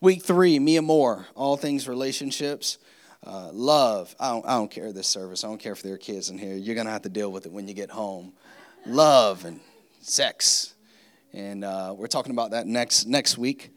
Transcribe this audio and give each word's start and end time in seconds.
Week 0.00 0.22
three, 0.22 0.60
Mia 0.60 0.80
Moore, 0.80 1.26
all 1.34 1.56
things 1.56 1.88
relationships, 1.88 2.78
uh, 3.26 3.50
love. 3.52 4.14
I 4.20 4.30
don't, 4.30 4.46
I 4.46 4.50
don't 4.50 4.70
care 4.70 4.92
this 4.92 5.08
service. 5.08 5.42
I 5.42 5.48
don't 5.48 5.58
care 5.58 5.72
if 5.72 5.82
there 5.82 5.94
are 5.94 5.98
kids 5.98 6.30
in 6.30 6.38
here. 6.38 6.54
You're 6.54 6.76
going 6.76 6.86
to 6.86 6.92
have 6.92 7.02
to 7.02 7.08
deal 7.08 7.32
with 7.32 7.46
it 7.46 7.52
when 7.52 7.66
you 7.66 7.74
get 7.74 7.90
home. 7.90 8.32
Love 8.86 9.44
and 9.44 9.58
sex. 10.00 10.74
And 11.32 11.64
uh, 11.64 11.96
we're 11.98 12.06
talking 12.06 12.30
about 12.30 12.52
that 12.52 12.68
next, 12.68 13.06
next 13.06 13.38
week. 13.38 13.74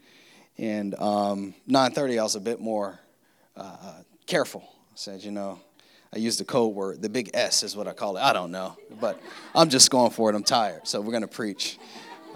And 0.58 0.94
um, 1.00 1.54
9.30, 1.68 2.20
I 2.20 2.22
was 2.22 2.36
a 2.36 2.40
bit 2.40 2.60
more 2.60 3.00
uh, 3.56 4.02
careful. 4.24 4.62
I 4.64 4.94
said, 4.94 5.24
you 5.24 5.32
know, 5.32 5.58
I 6.14 6.18
used 6.18 6.38
the 6.38 6.44
code 6.44 6.72
word. 6.72 7.02
The 7.02 7.08
big 7.08 7.30
S 7.34 7.64
is 7.64 7.74
what 7.74 7.88
I 7.88 7.94
call 7.94 8.16
it. 8.16 8.20
I 8.20 8.32
don't 8.32 8.52
know. 8.52 8.76
But 9.00 9.20
I'm 9.56 9.68
just 9.68 9.90
going 9.90 10.12
for 10.12 10.30
it. 10.30 10.36
I'm 10.36 10.44
tired. 10.44 10.86
So 10.86 11.00
we're 11.00 11.10
going 11.10 11.22
to 11.22 11.26
preach. 11.26 11.80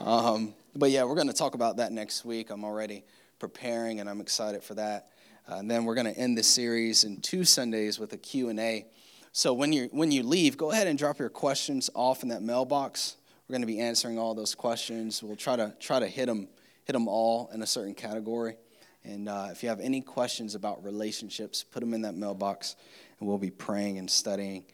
Um, 0.01 0.55
but 0.75 0.91
yeah, 0.91 1.05
we're 1.05 1.15
going 1.15 1.29
to 1.29 1.33
talk 1.33 1.55
about 1.55 1.77
that 1.77 1.93
next 1.93 2.25
week. 2.25 2.51
I'm 2.51 2.65
already 2.65 3.05
preparing, 3.39 4.01
and 4.01 4.09
I'm 4.09 4.21
excited 4.21 4.63
for 4.63 4.75
that. 4.75 5.09
Uh, 5.49 5.57
and 5.57 5.71
then 5.71 5.85
we're 5.85 5.95
going 5.95 6.13
to 6.13 6.19
end 6.19 6.37
this 6.37 6.49
series 6.49 7.05
in 7.05 7.21
two 7.21 7.45
Sundays 7.45 7.99
with 7.99 8.13
a 8.13 8.17
Q&A. 8.17 8.87
So 9.33 9.53
when 9.53 9.73
you 9.73 9.89
when 9.93 10.11
you 10.11 10.23
leave, 10.23 10.57
go 10.57 10.71
ahead 10.71 10.87
and 10.87 10.99
drop 10.99 11.19
your 11.19 11.29
questions 11.29 11.91
off 11.95 12.23
in 12.23 12.31
that 12.31 12.43
mailbox. 12.43 13.17
We're 13.47 13.53
going 13.53 13.63
to 13.63 13.67
be 13.67 13.81
answering 13.81 14.19
all 14.19 14.35
those 14.35 14.55
questions. 14.55 15.23
We'll 15.23 15.37
try 15.37 15.57
to 15.57 15.75
try 15.79 16.01
to 16.01 16.09
hit 16.09 16.27
them 16.27 16.49
hit 16.85 16.95
them 16.95 17.07
all 17.07 17.51
in 17.53 17.63
a 17.63 17.67
certain 17.67 17.95
category. 17.95 18.57
And 19.05 19.29
uh, 19.29 19.49
if 19.53 19.63
you 19.63 19.69
have 19.69 19.81
any 19.81 20.01
questions 20.01 20.55
about 20.55 20.83
relationships, 20.83 21.63
put 21.63 21.81
them 21.81 21.95
in 21.95 22.03
that 22.03 22.15
mailbox, 22.15 22.77
and 23.21 23.29
we'll 23.29 23.39
be 23.39 23.51
praying 23.51 23.99
and 23.99 24.11
studying 24.11 24.65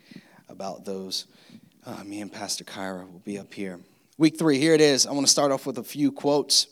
about 0.48 0.84
those. 0.84 1.26
Uh, 1.84 2.04
me 2.04 2.20
and 2.20 2.32
Pastor 2.32 2.64
Kyra 2.64 3.10
will 3.10 3.22
be 3.24 3.38
up 3.38 3.52
here. 3.52 3.80
Week 4.16 4.38
three, 4.38 4.58
here 4.58 4.74
it 4.74 4.80
is. 4.80 5.06
I 5.06 5.12
want 5.12 5.26
to 5.26 5.30
start 5.30 5.52
off 5.52 5.66
with 5.66 5.78
a 5.78 5.82
few 5.82 6.12
quotes 6.12 6.68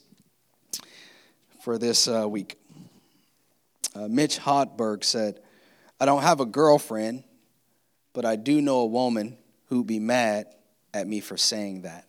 for 1.60 1.78
this 1.78 2.08
uh, 2.08 2.28
week. 2.28 2.58
Uh, 3.94 4.08
Mitch 4.08 4.38
Hedberg 4.38 5.04
said, 5.04 5.40
I 6.00 6.06
don't 6.06 6.22
have 6.22 6.40
a 6.40 6.46
girlfriend, 6.46 7.24
but 8.12 8.24
I 8.24 8.36
do 8.36 8.62
know 8.62 8.80
a 8.80 8.86
woman 8.86 9.36
who'd 9.66 9.86
be 9.86 9.98
mad 9.98 10.46
at 10.94 11.06
me 11.06 11.20
for 11.20 11.36
saying 11.36 11.82
that. 11.82 12.06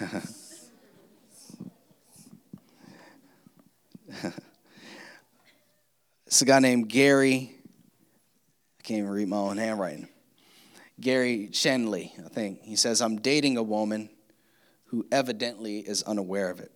it's 6.26 6.42
a 6.42 6.44
guy 6.44 6.58
named 6.58 6.88
Gary. 6.88 7.54
I 8.78 8.82
can't 8.82 8.98
even 8.98 9.10
read 9.10 9.28
my 9.28 9.36
own 9.36 9.56
handwriting. 9.58 10.08
Gary 11.00 11.50
Shenley, 11.52 12.12
I 12.24 12.28
think. 12.28 12.62
He 12.62 12.76
says, 12.76 13.00
I'm 13.02 13.16
dating 13.16 13.56
a 13.56 13.62
woman 13.62 14.08
who 14.86 15.06
evidently 15.12 15.78
is 15.80 16.02
unaware 16.02 16.50
of 16.50 16.60
it. 16.60 16.72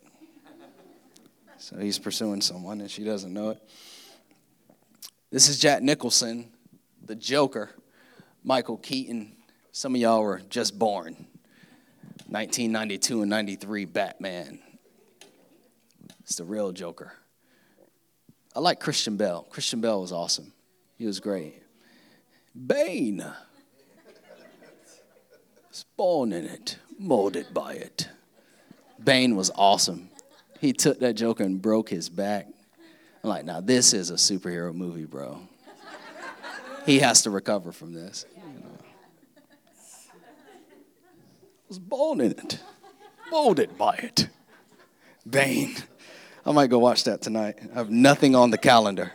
So 1.61 1.77
he's 1.79 1.99
pursuing 1.99 2.41
someone 2.41 2.81
and 2.81 2.91
she 2.91 3.05
doesn't 3.05 3.33
know 3.33 3.51
it. 3.51 3.63
This 5.31 5.49
is 5.49 5.59
Jack 5.59 5.83
Nicholson, 5.83 6.51
the 7.05 7.15
Joker. 7.15 7.71
Michael 8.43 8.79
Keaton. 8.79 9.37
Some 9.73 9.95
of 9.95 10.01
y'all 10.01 10.23
were 10.23 10.41
just 10.49 10.79
born. 10.79 11.27
1992 12.27 13.23
and 13.23 13.31
93 13.31 13.85
Batman. 13.85 14.61
It's 16.21 16.37
the 16.37 16.45
real 16.45 16.73
Joker. 16.73 17.13
I 18.55 18.61
like 18.61 18.81
Christian 18.81 19.17
Bale. 19.17 19.47
Christian 19.51 19.81
Bale 19.81 20.01
was 20.01 20.13
awesome. 20.13 20.53
He 20.97 21.07
was 21.07 21.21
great. 21.21 21.63
Bane. 22.67 23.25
Spawn 25.71 26.33
in 26.33 26.47
it, 26.47 26.79
molded 26.99 27.53
by 27.55 27.75
it. 27.75 28.09
Bane 29.03 29.37
was 29.37 29.51
awesome. 29.55 30.11
He 30.61 30.75
took 30.75 31.01
that 31.01 31.15
Joker 31.15 31.43
and 31.43 31.61
broke 31.61 31.89
his 31.89 32.11
back. 32.11 32.47
I'm 33.25 33.31
like, 33.31 33.47
now 33.47 33.61
this 33.61 33.95
is 33.95 34.11
a 34.11 34.15
superhero 34.15 34.75
movie, 34.75 35.07
bro. 35.07 35.41
He 36.85 36.99
has 36.99 37.23
to 37.23 37.31
recover 37.31 37.73
from 37.73 37.95
this. 37.95 38.27
You 38.37 38.61
know. 38.61 38.79
was 41.69 41.79
born 41.79 42.21
in 42.21 42.33
it, 42.33 42.61
molded 43.31 43.79
by 43.79 43.95
it. 43.97 44.29
Bane. 45.29 45.77
I 46.45 46.53
might 46.53 46.69
go 46.69 46.79
watch 46.79 47.05
that 47.05 47.23
tonight. 47.23 47.57
I 47.73 47.79
have 47.79 47.91
nothing 47.91 48.35
on 48.35 48.51
the 48.51 48.59
calendar. 48.59 49.13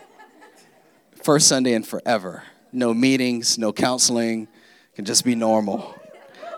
First 1.23 1.47
Sunday 1.47 1.73
in 1.73 1.83
forever. 1.83 2.43
No 2.71 2.93
meetings, 2.93 3.57
no 3.57 3.71
counseling. 3.71 4.47
Can 4.95 5.05
just 5.05 5.25
be 5.25 5.35
normal. 5.35 5.95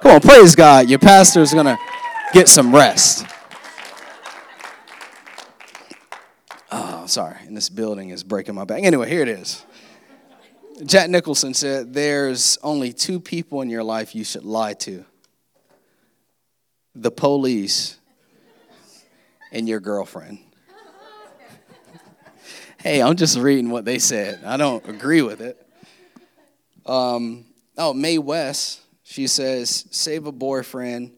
Come 0.02 0.12
on, 0.12 0.22
praise 0.22 0.56
God. 0.56 0.90
Your 0.90 1.00
pastor's 1.00 1.52
to 1.52 1.78
get 2.34 2.48
some 2.48 2.74
rest. 2.74 3.26
Oh, 6.72 7.06
sorry. 7.08 7.38
And 7.46 7.56
this 7.56 7.70
building 7.70 8.10
is 8.10 8.24
breaking 8.24 8.56
my 8.56 8.66
back. 8.66 8.84
Anyway, 8.84 9.10
here 9.10 9.22
it 9.22 9.30
is. 9.30 9.64
Jack 10.86 11.10
Nicholson 11.10 11.54
said, 11.54 11.94
There's 11.94 12.58
only 12.62 12.94
two 12.94 13.20
people 13.20 13.62
in 13.62 13.70
your 13.70 13.84
life 13.84 14.14
you 14.14 14.24
should 14.24 14.44
lie 14.44 14.74
to 14.74 15.06
the 16.94 17.12
police 17.12 17.98
and 19.52 19.68
your 19.68 19.80
girlfriend. 19.80 20.40
hey, 22.82 23.02
I'm 23.02 23.16
just 23.16 23.38
reading 23.38 23.70
what 23.70 23.86
they 23.86 24.00
said. 24.00 24.44
I 24.44 24.58
don't 24.58 24.88
agree 24.88 25.22
with 25.22 25.42
it. 25.42 25.64
Um, 26.86 27.46
oh, 27.78 27.94
Mae 27.94 28.18
West, 28.18 28.82
she 29.04 29.28
says, 29.28 29.86
Save 29.92 30.28
a 30.28 30.32
boyfriend 30.32 31.14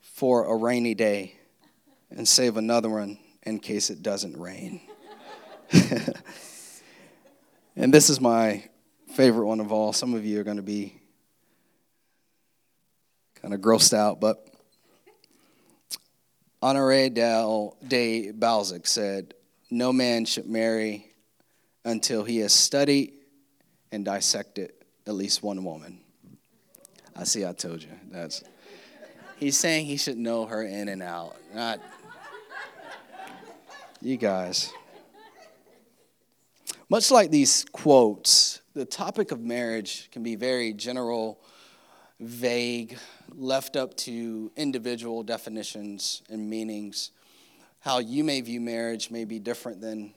for 0.00 0.46
a 0.46 0.56
rainy 0.56 0.94
day 0.94 1.34
and 2.10 2.26
save 2.26 2.56
another 2.56 2.88
one 2.88 3.18
in 3.48 3.58
case 3.58 3.90
it 3.90 4.02
doesn't 4.02 4.38
rain. 4.38 4.80
and 7.76 7.92
this 7.92 8.10
is 8.10 8.20
my 8.20 8.62
favorite 9.14 9.46
one 9.46 9.60
of 9.60 9.72
all. 9.72 9.92
Some 9.92 10.14
of 10.14 10.24
you 10.24 10.38
are 10.40 10.44
going 10.44 10.58
to 10.58 10.62
be 10.62 11.00
kind 13.40 13.54
of 13.54 13.60
grossed 13.60 13.94
out, 13.94 14.20
but 14.20 14.46
Honoré 16.62 17.12
de 17.88 18.32
Balzac 18.32 18.86
said, 18.86 19.34
No 19.70 19.92
man 19.92 20.24
should 20.24 20.46
marry 20.46 21.10
until 21.84 22.24
he 22.24 22.38
has 22.38 22.52
studied 22.52 23.14
and 23.90 24.04
dissected 24.04 24.72
at 25.06 25.14
least 25.14 25.42
one 25.42 25.64
woman. 25.64 26.00
I 27.16 27.24
see, 27.24 27.46
I 27.46 27.52
told 27.52 27.82
you. 27.82 27.88
That's 28.10 28.44
he's 29.38 29.56
saying 29.56 29.86
he 29.86 29.96
should 29.96 30.18
know 30.18 30.46
her 30.46 30.62
in 30.62 30.88
and 30.88 31.02
out. 31.02 31.36
Not 31.54 31.80
you 34.08 34.16
guys. 34.16 34.72
Much 36.88 37.10
like 37.10 37.30
these 37.30 37.66
quotes, 37.72 38.62
the 38.72 38.86
topic 38.86 39.32
of 39.32 39.40
marriage 39.40 40.08
can 40.10 40.22
be 40.22 40.34
very 40.34 40.72
general, 40.72 41.38
vague, 42.18 42.96
left 43.34 43.76
up 43.76 43.94
to 43.98 44.50
individual 44.56 45.22
definitions 45.22 46.22
and 46.30 46.48
meanings. 46.48 47.10
How 47.80 47.98
you 47.98 48.24
may 48.24 48.40
view 48.40 48.62
marriage 48.62 49.10
may 49.10 49.26
be 49.26 49.38
different 49.38 49.82
than 49.82 50.14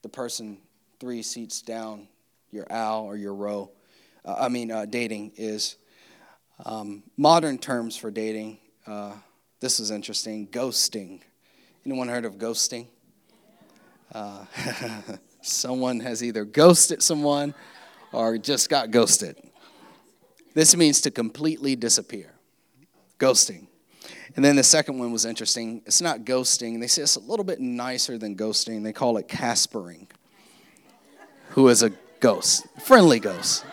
the 0.00 0.08
person 0.08 0.56
three 0.98 1.20
seats 1.20 1.60
down 1.60 2.08
your 2.50 2.66
aisle 2.72 3.04
or 3.04 3.14
your 3.14 3.34
row. 3.34 3.70
Uh, 4.24 4.36
I 4.40 4.48
mean, 4.48 4.70
uh, 4.70 4.86
dating 4.86 5.32
is. 5.36 5.76
Um, 6.64 7.02
modern 7.18 7.58
terms 7.58 7.96
for 7.96 8.10
dating, 8.10 8.58
uh, 8.86 9.12
this 9.60 9.80
is 9.80 9.90
interesting 9.90 10.46
ghosting. 10.46 11.20
Anyone 11.84 12.08
heard 12.08 12.24
of 12.24 12.36
ghosting? 12.36 12.86
Uh, 14.12 14.44
someone 15.42 16.00
has 16.00 16.22
either 16.22 16.44
ghosted 16.44 17.02
someone 17.02 17.54
or 18.12 18.38
just 18.38 18.68
got 18.68 18.90
ghosted. 18.90 19.36
This 20.54 20.76
means 20.76 21.00
to 21.02 21.10
completely 21.10 21.76
disappear. 21.76 22.32
Ghosting. 23.18 23.66
And 24.36 24.44
then 24.44 24.56
the 24.56 24.64
second 24.64 24.98
one 24.98 25.12
was 25.12 25.24
interesting. 25.24 25.82
It's 25.86 26.00
not 26.00 26.20
ghosting. 26.20 26.80
They 26.80 26.86
say 26.86 27.02
it's 27.02 27.16
a 27.16 27.20
little 27.20 27.44
bit 27.44 27.60
nicer 27.60 28.18
than 28.18 28.36
ghosting. 28.36 28.82
They 28.82 28.92
call 28.92 29.16
it 29.16 29.28
caspering, 29.28 30.08
who 31.50 31.68
is 31.68 31.82
a 31.82 31.90
ghost, 32.20 32.66
friendly 32.82 33.20
ghost. 33.20 33.64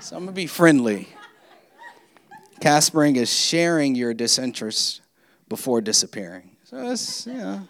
So 0.00 0.16
I'm 0.16 0.24
going 0.24 0.34
to 0.34 0.40
be 0.40 0.46
friendly. 0.46 1.08
Caspering 2.60 3.16
is 3.16 3.32
sharing 3.32 3.94
your 3.94 4.14
disinterest 4.14 5.02
before 5.48 5.80
disappearing. 5.80 6.56
So 6.64 6.90
it's, 6.90 7.26
you 7.26 7.34
know, 7.34 7.68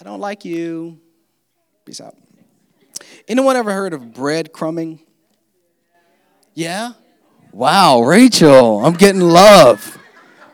I 0.00 0.04
don't 0.04 0.20
like 0.20 0.44
you. 0.44 1.00
Peace 1.84 2.00
out. 2.00 2.14
Anyone 3.28 3.56
ever 3.56 3.72
heard 3.72 3.92
of 3.92 4.02
breadcrumbing? 4.02 5.00
Yeah? 6.54 6.92
Wow, 7.52 8.02
Rachel, 8.02 8.84
I'm 8.84 8.94
getting 8.94 9.20
love. 9.20 9.98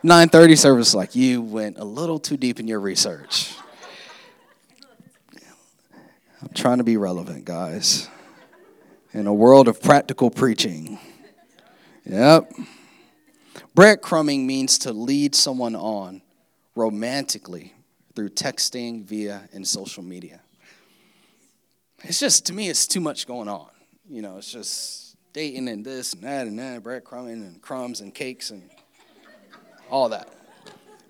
9:30 0.05 0.57
service 0.57 0.95
like 0.95 1.15
you 1.15 1.41
went 1.43 1.79
a 1.79 1.85
little 1.85 2.19
too 2.19 2.37
deep 2.37 2.59
in 2.59 2.67
your 2.67 2.81
research. 2.81 3.55
I'm 6.41 6.51
trying 6.55 6.79
to 6.79 6.85
be 6.85 6.97
relevant, 6.97 7.45
guys. 7.45 8.09
In 9.13 9.27
a 9.27 9.35
world 9.35 9.69
of 9.69 9.81
practical 9.81 10.31
preaching. 10.31 10.99
Yep. 12.05 12.53
Breadcrumbing 13.77 14.45
means 14.45 14.79
to 14.79 14.93
lead 14.93 15.35
someone 15.35 15.77
on 15.77 16.23
romantically 16.75 17.75
through 18.15 18.31
texting, 18.31 19.05
via, 19.05 19.49
and 19.53 19.67
social 19.67 20.03
media. 20.03 20.41
It's 22.05 22.19
just, 22.19 22.47
to 22.47 22.53
me, 22.53 22.69
it's 22.69 22.87
too 22.87 23.01
much 23.01 23.27
going 23.27 23.49
on. 23.49 23.69
You 24.09 24.23
know, 24.23 24.37
it's 24.39 24.51
just 24.51 25.17
dating 25.33 25.69
and 25.69 25.85
this 25.85 26.13
and 26.13 26.23
that 26.25 26.47
and 26.47 26.59
that, 26.59 26.83
breadcrumbing 26.83 27.33
and 27.33 27.63
crumbs 27.63 28.01
and 28.01 28.15
cakes 28.15 28.51
and 28.51 28.69
all 29.91 30.09
that. 30.11 30.29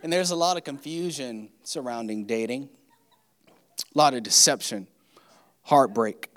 And 0.03 0.13
there's 0.13 0.31
a 0.31 0.37
lot 0.37 0.57
of 0.57 0.65
confusion 0.65 1.49
surrounding 1.63 2.27
dating, 2.27 2.69
a 3.49 3.99
lot 3.99 4.15
of 4.15 4.23
deception, 4.23 4.89
heartbreak, 5.63 6.29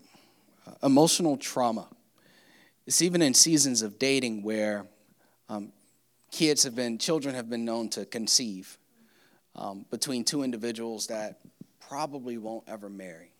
uh, 0.67 0.71
emotional 0.83 1.35
trauma. 1.37 1.87
It's 2.85 3.01
even 3.01 3.21
in 3.21 3.33
seasons 3.33 3.81
of 3.81 3.97
dating 3.97 4.43
where 4.43 4.85
um, 5.49 5.71
kids 6.31 6.63
have 6.63 6.75
been, 6.75 6.97
children 6.97 7.35
have 7.35 7.49
been 7.49 7.65
known 7.65 7.89
to 7.89 8.05
conceive 8.05 8.77
um, 9.55 9.85
between 9.89 10.23
two 10.23 10.43
individuals 10.43 11.07
that 11.07 11.39
probably 11.87 12.37
won't 12.37 12.63
ever 12.67 12.89
marry. 12.89 13.31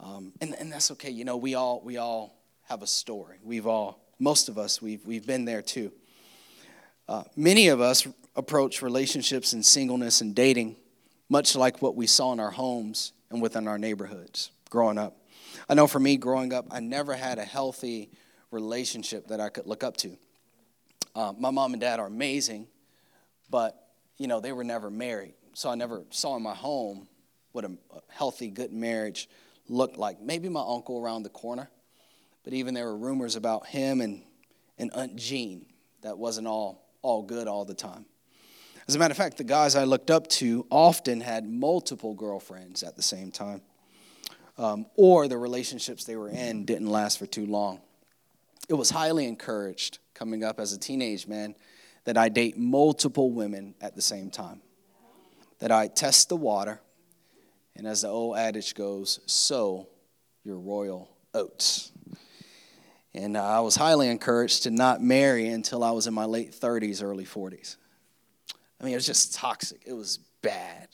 Um, 0.00 0.32
and, 0.40 0.54
and 0.54 0.72
that's 0.72 0.90
okay. 0.92 1.10
You 1.10 1.24
know, 1.24 1.36
we 1.36 1.54
all, 1.54 1.80
we 1.84 1.96
all 1.96 2.36
have 2.68 2.82
a 2.82 2.86
story. 2.86 3.38
We've 3.42 3.66
all, 3.66 4.00
most 4.18 4.48
of 4.48 4.58
us, 4.58 4.80
we've, 4.80 5.04
we've 5.04 5.26
been 5.26 5.44
there 5.44 5.62
too. 5.62 5.92
Uh, 7.08 7.24
many 7.36 7.68
of 7.68 7.80
us 7.80 8.06
approach 8.36 8.82
relationships 8.82 9.52
and 9.52 9.64
singleness 9.64 10.20
and 10.20 10.34
dating 10.34 10.76
much 11.28 11.56
like 11.56 11.82
what 11.82 11.96
we 11.96 12.06
saw 12.06 12.32
in 12.32 12.40
our 12.40 12.50
homes 12.50 13.12
and 13.30 13.42
within 13.42 13.66
our 13.66 13.78
neighborhoods 13.78 14.50
growing 14.70 14.98
up. 14.98 15.16
I 15.68 15.74
know 15.74 15.86
for 15.86 15.98
me, 15.98 16.16
growing 16.16 16.52
up, 16.52 16.66
I 16.70 16.80
never 16.80 17.14
had 17.14 17.38
a 17.38 17.44
healthy 17.44 18.10
relationship 18.50 19.28
that 19.28 19.40
I 19.40 19.48
could 19.48 19.66
look 19.66 19.82
up 19.82 19.96
to. 19.98 20.16
Uh, 21.14 21.32
my 21.38 21.50
mom 21.50 21.72
and 21.72 21.80
dad 21.80 22.00
are 22.00 22.06
amazing, 22.06 22.66
but 23.50 23.87
you 24.18 24.26
know 24.26 24.40
they 24.40 24.52
were 24.52 24.64
never 24.64 24.90
married, 24.90 25.34
so 25.54 25.70
I 25.70 25.74
never 25.74 26.04
saw 26.10 26.36
in 26.36 26.42
my 26.42 26.54
home 26.54 27.08
what 27.52 27.64
a 27.64 27.72
healthy, 28.08 28.50
good 28.50 28.72
marriage 28.72 29.28
looked 29.68 29.96
like. 29.96 30.20
Maybe 30.20 30.48
my 30.48 30.64
uncle 30.66 31.00
around 31.00 31.22
the 31.22 31.30
corner, 31.30 31.70
but 32.44 32.52
even 32.52 32.74
there 32.74 32.86
were 32.86 32.96
rumors 32.96 33.36
about 33.36 33.66
him 33.66 34.00
and, 34.00 34.22
and 34.76 34.92
Aunt 34.92 35.16
Jean 35.16 35.66
that 36.02 36.18
wasn't 36.18 36.46
all 36.46 36.84
all 37.02 37.22
good 37.22 37.48
all 37.48 37.64
the 37.64 37.74
time. 37.74 38.04
As 38.88 38.94
a 38.94 38.98
matter 38.98 39.12
of 39.12 39.18
fact, 39.18 39.36
the 39.36 39.44
guys 39.44 39.76
I 39.76 39.84
looked 39.84 40.10
up 40.10 40.26
to 40.28 40.66
often 40.70 41.20
had 41.20 41.46
multiple 41.46 42.14
girlfriends 42.14 42.82
at 42.82 42.96
the 42.96 43.02
same 43.02 43.30
time, 43.30 43.60
um, 44.56 44.86
or 44.96 45.28
the 45.28 45.36
relationships 45.36 46.04
they 46.04 46.16
were 46.16 46.30
in 46.30 46.64
didn't 46.64 46.88
last 46.88 47.18
for 47.18 47.26
too 47.26 47.46
long. 47.46 47.80
It 48.68 48.74
was 48.74 48.90
highly 48.90 49.26
encouraged 49.26 49.98
coming 50.14 50.42
up 50.42 50.58
as 50.58 50.72
a 50.72 50.78
teenage 50.78 51.26
man 51.26 51.54
that 52.08 52.16
I 52.16 52.30
date 52.30 52.56
multiple 52.56 53.30
women 53.32 53.74
at 53.82 53.94
the 53.94 54.00
same 54.00 54.30
time, 54.30 54.62
that 55.58 55.70
I 55.70 55.88
test 55.88 56.30
the 56.30 56.36
water, 56.36 56.80
and 57.76 57.86
as 57.86 58.00
the 58.00 58.08
old 58.08 58.38
adage 58.38 58.74
goes, 58.74 59.20
sow 59.26 59.90
your 60.42 60.58
royal 60.58 61.10
oats. 61.34 61.92
And 63.12 63.36
uh, 63.36 63.44
I 63.44 63.60
was 63.60 63.76
highly 63.76 64.08
encouraged 64.08 64.62
to 64.62 64.70
not 64.70 65.02
marry 65.02 65.48
until 65.48 65.84
I 65.84 65.90
was 65.90 66.06
in 66.06 66.14
my 66.14 66.24
late 66.24 66.52
30s, 66.52 67.02
early 67.02 67.26
40s. 67.26 67.76
I 68.80 68.84
mean, 68.84 68.94
it 68.94 68.96
was 68.96 69.04
just 69.04 69.34
toxic. 69.34 69.82
It 69.84 69.92
was 69.92 70.18
bad. 70.40 70.88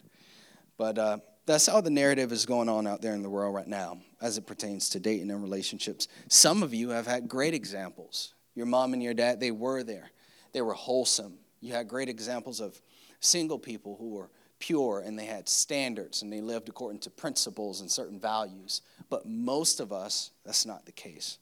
But 0.76 0.98
uh, 0.98 1.18
that's 1.46 1.68
how 1.68 1.80
the 1.80 1.90
narrative 1.90 2.32
is 2.32 2.44
going 2.44 2.68
on 2.68 2.88
out 2.88 3.02
there 3.02 3.14
in 3.14 3.22
the 3.22 3.30
world 3.30 3.54
right 3.54 3.68
now 3.68 3.98
as 4.20 4.36
it 4.36 4.48
pertains 4.48 4.88
to 4.88 4.98
dating 4.98 5.30
and 5.30 5.40
relationships. 5.40 6.08
Some 6.26 6.64
of 6.64 6.74
you 6.74 6.88
have 6.88 7.06
had 7.06 7.28
great 7.28 7.54
examples. 7.54 8.34
Your 8.56 8.66
mom 8.66 8.94
and 8.94 9.02
your 9.02 9.14
dad, 9.14 9.38
they 9.38 9.52
were 9.52 9.84
there, 9.84 10.10
they 10.54 10.62
were 10.62 10.72
wholesome. 10.72 11.34
You 11.60 11.74
had 11.74 11.88
great 11.88 12.08
examples 12.08 12.60
of 12.60 12.80
single 13.20 13.58
people 13.58 13.96
who 13.98 14.10
were 14.10 14.30
pure 14.58 15.02
and 15.04 15.18
they 15.18 15.26
had 15.26 15.48
standards 15.48 16.22
and 16.22 16.32
they 16.32 16.40
lived 16.40 16.70
according 16.70 17.00
to 17.00 17.10
principles 17.10 17.82
and 17.82 17.90
certain 17.90 18.18
values. 18.18 18.80
But 19.10 19.26
most 19.26 19.80
of 19.80 19.92
us, 19.92 20.30
that's 20.46 20.64
not 20.64 20.86
the 20.86 20.92
case. 20.92 21.38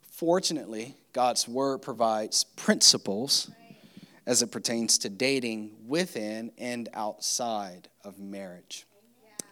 Fortunately, 0.00 0.94
God's 1.12 1.46
word 1.46 1.82
provides 1.82 2.44
principles 2.44 3.50
as 4.26 4.42
it 4.42 4.52
pertains 4.52 4.98
to 4.98 5.08
dating 5.08 5.72
within 5.86 6.52
and 6.58 6.88
outside 6.94 7.88
of 8.04 8.18
marriage. 8.18 8.86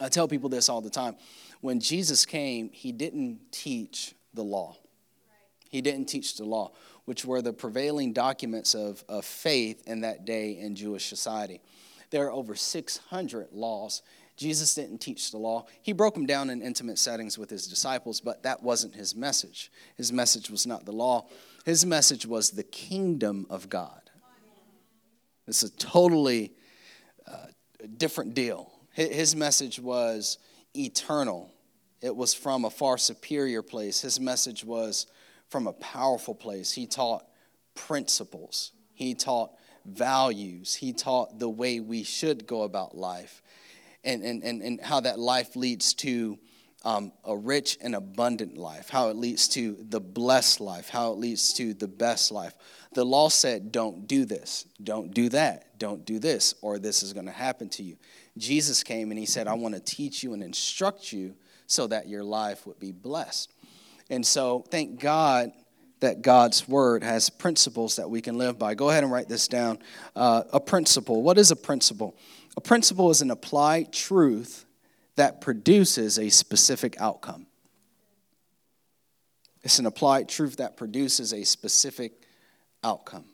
I 0.01 0.09
tell 0.09 0.29
people 0.29 0.49
this 0.49 0.69
all 0.69 0.81
the 0.81 0.91
time. 0.91 1.17
When 1.61 1.81
Jesus 1.81 2.27
came, 2.27 2.71
he 2.71 2.93
didn't 2.93 3.41
teach 3.51 4.15
the 4.35 4.45
law. 4.45 4.77
He 5.71 5.81
didn't 5.81 6.07
teach 6.07 6.37
the 6.37 6.45
law, 6.45 6.73
which 7.07 7.25
were 7.25 7.43
the 7.43 7.53
prevailing 7.53 8.13
documents 8.13 8.75
of, 8.75 9.03
of 9.09 9.25
faith 9.25 9.83
in 9.87 10.03
that 10.03 10.25
day 10.25 10.59
in 10.59 10.77
Jewish 10.77 11.07
society. 11.07 11.61
There 12.11 12.27
are 12.27 12.33
over 12.33 12.55
600 12.55 13.49
laws 13.53 14.03
Jesus 14.37 14.75
didn't 14.75 14.99
teach 14.99 15.31
the 15.31 15.39
law. 15.39 15.67
He 15.81 15.93
broke 15.93 16.15
them 16.15 16.27
down 16.27 16.51
in 16.51 16.61
intimate 16.61 16.99
settings 16.99 17.39
with 17.39 17.49
his 17.49 17.67
disciples, 17.67 18.21
but 18.21 18.43
that 18.43 18.63
wasn't 18.63 18.95
his 18.95 19.17
message. 19.17 19.73
His 19.97 20.13
message 20.13 20.51
was 20.51 20.67
not 20.67 20.85
the 20.85 20.93
law, 20.93 21.27
his 21.65 21.85
message 21.87 22.27
was 22.27 22.51
the 22.51 22.63
kingdom 22.63 23.47
of 23.51 23.69
God. 23.69 24.03
It's 25.49 25.63
a 25.63 25.71
totally 25.71 26.53
uh, 27.27 27.47
different 27.97 28.35
deal. 28.35 28.73
His 28.93 29.37
message 29.37 29.79
was 29.79 30.39
eternal, 30.75 31.53
it 32.03 32.15
was 32.15 32.35
from 32.35 32.65
a 32.65 32.71
far 32.71 32.99
superior 32.99 33.63
place. 33.63 34.01
His 34.01 34.21
message 34.21 34.65
was 34.65 35.07
from 35.49 35.67
a 35.67 35.73
powerful 35.73 36.35
place. 36.35 36.73
He 36.73 36.87
taught 36.87 37.27
principles, 37.75 38.73
he 38.95 39.15
taught 39.15 39.53
values, 39.85 40.75
he 40.75 40.93
taught 40.93 41.39
the 41.39 41.49
way 41.49 41.81
we 41.81 42.03
should 42.03 42.47
go 42.47 42.63
about 42.63 42.97
life 42.97 43.43
and, 44.05 44.23
and, 44.23 44.43
and, 44.43 44.63
and 44.63 44.81
how 44.81 45.01
that 45.01 45.19
life 45.19 45.57
leads 45.57 45.93
to 45.95 46.39
um, 46.85 47.13
a 47.25 47.37
rich 47.37 47.77
and 47.81 47.97
abundant 47.97 48.57
life, 48.57 48.89
how 48.89 49.09
it 49.09 49.17
leads 49.17 49.49
to 49.49 49.77
the 49.89 50.01
blessed 50.01 50.61
life, 50.61 50.89
how 50.89 51.11
it 51.11 51.19
leads 51.19 51.53
to 51.55 51.75
the 51.75 51.89
best 51.89 52.31
life. 52.31 52.55
The 52.95 53.05
law 53.05 53.29
said, 53.29 53.73
don't 53.73 54.07
do 54.07 54.25
this, 54.25 54.67
don't 54.83 55.13
do 55.13 55.29
that, 55.31 55.79
don't 55.79 56.05
do 56.05 56.21
this, 56.21 56.55
or 56.63 56.79
this 56.79 57.03
is 57.03 57.13
going 57.13 57.27
to 57.27 57.33
happen 57.33 57.69
to 57.71 57.83
you. 57.83 57.97
Jesus 58.39 58.85
came 58.85 59.11
and 59.11 59.19
he 59.19 59.27
said, 59.27 59.49
I 59.49 59.55
want 59.55 59.75
to 59.75 59.81
teach 59.81 60.23
you 60.23 60.33
and 60.33 60.43
instruct 60.43 61.13
you 61.13 61.35
so 61.67 61.89
that 61.89 62.09
your 62.09 62.23
life 62.23 62.67
would 62.67 62.79
be 62.79 62.93
blessed. 62.93 63.53
And 64.11 64.25
so, 64.25 64.65
thank 64.71 65.01
God 65.01 65.53
that 66.01 66.23
God's 66.23 66.69
word 66.69 67.03
has 67.03 67.31
principles 67.31 67.97
that 67.97 68.09
we 68.09 68.21
can 68.21 68.39
live 68.39 68.59
by. 68.59 68.75
Go 68.75 68.91
ahead 68.91 69.03
and 69.03 69.13
write 69.13 69.29
this 69.29 69.49
down. 69.49 69.79
Uh, 70.15 70.43
a 70.53 70.61
principle. 70.61 71.23
What 71.23 71.39
is 71.39 71.51
a 71.51 71.57
principle? 71.57 72.17
A 72.57 72.61
principle 72.61 73.11
is 73.11 73.23
an 73.23 73.31
applied 73.31 73.93
truth 73.93 74.65
that 75.17 75.41
produces 75.41 76.19
a 76.19 76.29
specific 76.29 77.01
outcome. 77.01 77.47
It's 79.63 79.79
an 79.79 79.87
applied 79.87 80.29
truth 80.29 80.59
that 80.59 80.77
produces 80.77 81.33
a 81.33 81.45
specific 81.45 82.13
outcome. 82.85 83.25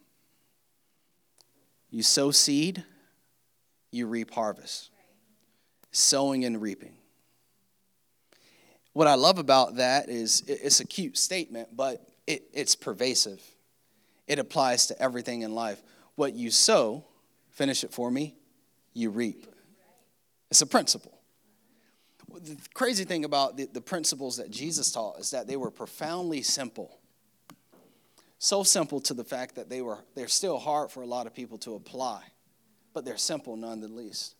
You 1.90 2.02
sow 2.02 2.30
seed, 2.30 2.84
you 3.90 4.06
reap 4.06 4.30
harvest. 4.30 4.90
Sowing 5.90 6.46
and 6.46 6.62
reaping. 6.62 6.94
What 8.92 9.06
I 9.06 9.14
love 9.14 9.38
about 9.38 9.76
that 9.76 10.08
is 10.08 10.42
it's 10.46 10.80
a 10.80 10.86
cute 10.86 11.16
statement, 11.16 11.74
but 11.74 12.06
it, 12.26 12.44
it's 12.52 12.74
pervasive. 12.74 13.42
It 14.26 14.38
applies 14.38 14.86
to 14.86 15.02
everything 15.02 15.42
in 15.42 15.54
life. 15.54 15.82
What 16.14 16.34
you 16.34 16.50
sow, 16.50 17.04
finish 17.50 17.84
it 17.84 17.92
for 17.92 18.10
me, 18.10 18.34
you 18.92 19.10
reap. 19.10 19.46
It's 20.50 20.60
a 20.60 20.66
principle. 20.66 21.18
The 22.28 22.56
crazy 22.74 23.04
thing 23.04 23.24
about 23.24 23.56
the, 23.56 23.66
the 23.66 23.80
principles 23.80 24.36
that 24.36 24.50
Jesus 24.50 24.92
taught 24.92 25.18
is 25.18 25.30
that 25.30 25.46
they 25.46 25.56
were 25.56 25.70
profoundly 25.70 26.42
simple. 26.42 26.98
So 28.38 28.62
simple 28.62 29.00
to 29.02 29.14
the 29.14 29.24
fact 29.24 29.54
that 29.54 29.68
they 29.70 29.82
were 29.82 29.98
they're 30.14 30.28
still 30.28 30.58
hard 30.58 30.90
for 30.90 31.02
a 31.02 31.06
lot 31.06 31.26
of 31.26 31.34
people 31.34 31.58
to 31.58 31.74
apply, 31.74 32.22
but 32.92 33.04
they're 33.04 33.16
simple 33.16 33.56
nonetheless. 33.56 34.34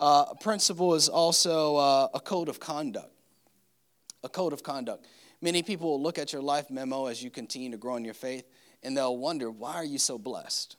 Uh, 0.00 0.24
a 0.30 0.34
principle 0.34 0.94
is 0.94 1.08
also 1.08 1.76
uh, 1.76 2.08
a 2.14 2.20
code 2.20 2.48
of 2.48 2.60
conduct. 2.60 3.15
A 4.26 4.28
code 4.28 4.52
of 4.52 4.64
conduct. 4.64 5.06
Many 5.40 5.62
people 5.62 5.88
will 5.88 6.02
look 6.02 6.18
at 6.18 6.32
your 6.32 6.42
life 6.42 6.68
memo 6.68 7.06
as 7.06 7.22
you 7.22 7.30
continue 7.30 7.70
to 7.70 7.76
grow 7.76 7.94
in 7.94 8.04
your 8.04 8.12
faith, 8.12 8.44
and 8.82 8.96
they'll 8.96 9.16
wonder, 9.16 9.52
why 9.52 9.74
are 9.74 9.84
you 9.84 9.98
so 9.98 10.18
blessed? 10.18 10.74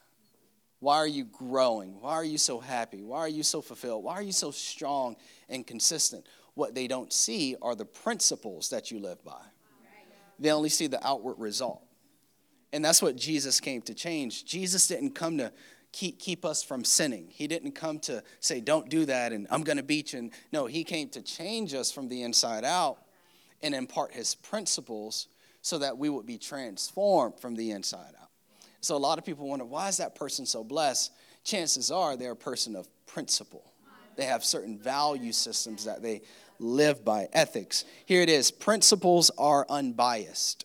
Why 0.80 0.96
are 0.96 1.06
you 1.06 1.24
growing? 1.24 1.98
Why 1.98 2.12
are 2.12 2.24
you 2.24 2.36
so 2.36 2.60
happy? 2.60 3.02
Why 3.02 3.20
are 3.20 3.28
you 3.28 3.42
so 3.42 3.62
fulfilled? 3.62 4.04
Why 4.04 4.12
are 4.12 4.22
you 4.22 4.32
so 4.32 4.50
strong 4.50 5.16
and 5.48 5.66
consistent? 5.66 6.26
What 6.52 6.74
they 6.74 6.88
don't 6.88 7.10
see 7.10 7.56
are 7.62 7.74
the 7.74 7.86
principles 7.86 8.68
that 8.68 8.90
you 8.90 8.98
live 8.98 9.24
by. 9.24 9.40
They 10.38 10.50
only 10.52 10.68
see 10.68 10.86
the 10.86 11.04
outward 11.04 11.36
result. 11.38 11.82
And 12.74 12.84
that's 12.84 13.00
what 13.00 13.16
Jesus 13.16 13.60
came 13.60 13.80
to 13.82 13.94
change. 13.94 14.44
Jesus 14.44 14.86
didn't 14.88 15.14
come 15.14 15.38
to 15.38 15.54
keep, 15.90 16.20
keep 16.20 16.44
us 16.44 16.62
from 16.62 16.84
sinning. 16.84 17.28
He 17.30 17.46
didn't 17.46 17.72
come 17.72 17.98
to 18.00 18.22
say, 18.40 18.60
don't 18.60 18.90
do 18.90 19.06
that 19.06 19.32
and 19.32 19.46
I'm 19.50 19.62
going 19.62 19.78
to 19.78 19.82
beat 19.82 20.12
you. 20.12 20.18
And 20.18 20.32
No, 20.52 20.66
He 20.66 20.84
came 20.84 21.08
to 21.10 21.22
change 21.22 21.72
us 21.72 21.90
from 21.90 22.10
the 22.10 22.22
inside 22.22 22.64
out 22.66 22.98
and 23.62 23.74
impart 23.74 24.12
His 24.12 24.34
principles 24.34 25.28
so 25.62 25.78
that 25.78 25.98
we 25.98 26.08
would 26.08 26.26
be 26.26 26.38
transformed 26.38 27.38
from 27.40 27.54
the 27.54 27.72
inside 27.72 28.14
out. 28.20 28.28
So 28.80 28.96
a 28.96 28.98
lot 28.98 29.18
of 29.18 29.24
people 29.24 29.48
wonder, 29.48 29.64
why 29.64 29.88
is 29.88 29.96
that 29.96 30.14
person 30.14 30.46
so 30.46 30.62
blessed? 30.62 31.12
Chances 31.44 31.90
are 31.90 32.16
they're 32.16 32.32
a 32.32 32.36
person 32.36 32.76
of 32.76 32.88
principle. 33.06 33.72
They 34.16 34.24
have 34.24 34.44
certain 34.44 34.78
value 34.78 35.32
systems 35.32 35.84
that 35.84 36.02
they 36.02 36.22
live 36.58 37.04
by, 37.04 37.28
ethics. 37.32 37.84
Here 38.04 38.22
it 38.22 38.28
is 38.28 38.50
principles 38.50 39.30
are 39.38 39.64
unbiased. 39.68 40.64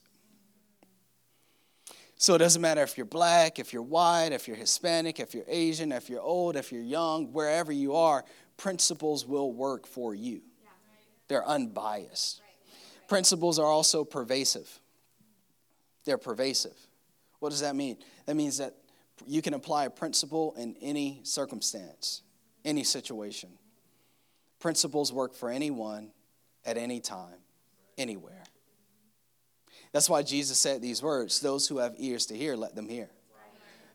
So 2.17 2.35
it 2.35 2.37
doesn't 2.37 2.61
matter 2.61 2.81
if 2.81 2.97
you're 2.97 3.05
black, 3.05 3.59
if 3.59 3.73
you're 3.73 3.81
white, 3.81 4.29
if 4.31 4.47
you're 4.47 4.55
Hispanic, 4.55 5.19
if 5.19 5.33
you're 5.33 5.43
Asian, 5.47 5.91
if 5.91 6.09
you're 6.09 6.21
old, 6.21 6.55
if 6.55 6.71
you're 6.71 6.81
young, 6.81 7.33
wherever 7.33 7.71
you 7.71 7.95
are, 7.95 8.23
principles 8.55 9.25
will 9.25 9.51
work 9.51 9.85
for 9.85 10.15
you. 10.15 10.41
They're 11.27 11.45
unbiased. 11.45 12.41
Principles 13.07 13.59
are 13.59 13.65
also 13.65 14.03
pervasive. 14.03 14.79
They're 16.05 16.17
pervasive. 16.17 16.75
What 17.39 17.49
does 17.49 17.61
that 17.61 17.75
mean? 17.75 17.97
That 18.25 18.35
means 18.35 18.57
that 18.57 18.75
you 19.25 19.41
can 19.41 19.53
apply 19.53 19.85
a 19.85 19.89
principle 19.89 20.53
in 20.57 20.75
any 20.81 21.21
circumstance, 21.23 22.21
any 22.65 22.83
situation. 22.83 23.49
Principles 24.59 25.11
work 25.11 25.35
for 25.35 25.49
anyone 25.49 26.11
at 26.65 26.77
any 26.77 26.99
time, 26.99 27.39
anywhere. 27.97 28.43
That's 29.91 30.09
why 30.09 30.23
Jesus 30.23 30.57
said 30.57 30.81
these 30.81 31.01
words 31.01 31.39
those 31.39 31.67
who 31.67 31.77
have 31.77 31.93
ears 31.97 32.25
to 32.27 32.35
hear, 32.35 32.55
let 32.55 32.75
them 32.75 32.87
hear. 32.87 33.09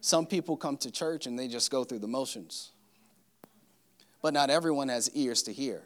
Some 0.01 0.27
people 0.27 0.57
come 0.57 0.77
to 0.79 0.91
church 0.91 1.27
and 1.27 1.39
they 1.39 1.49
just 1.49 1.71
go 1.71 1.85
through 1.85 1.99
the 1.99 2.09
motions. 2.09 2.71
But 4.23 4.33
not 4.33 4.51
everyone 4.51 4.89
has 4.89 5.11
ears 5.15 5.43
to 5.45 5.53
hear. 5.53 5.83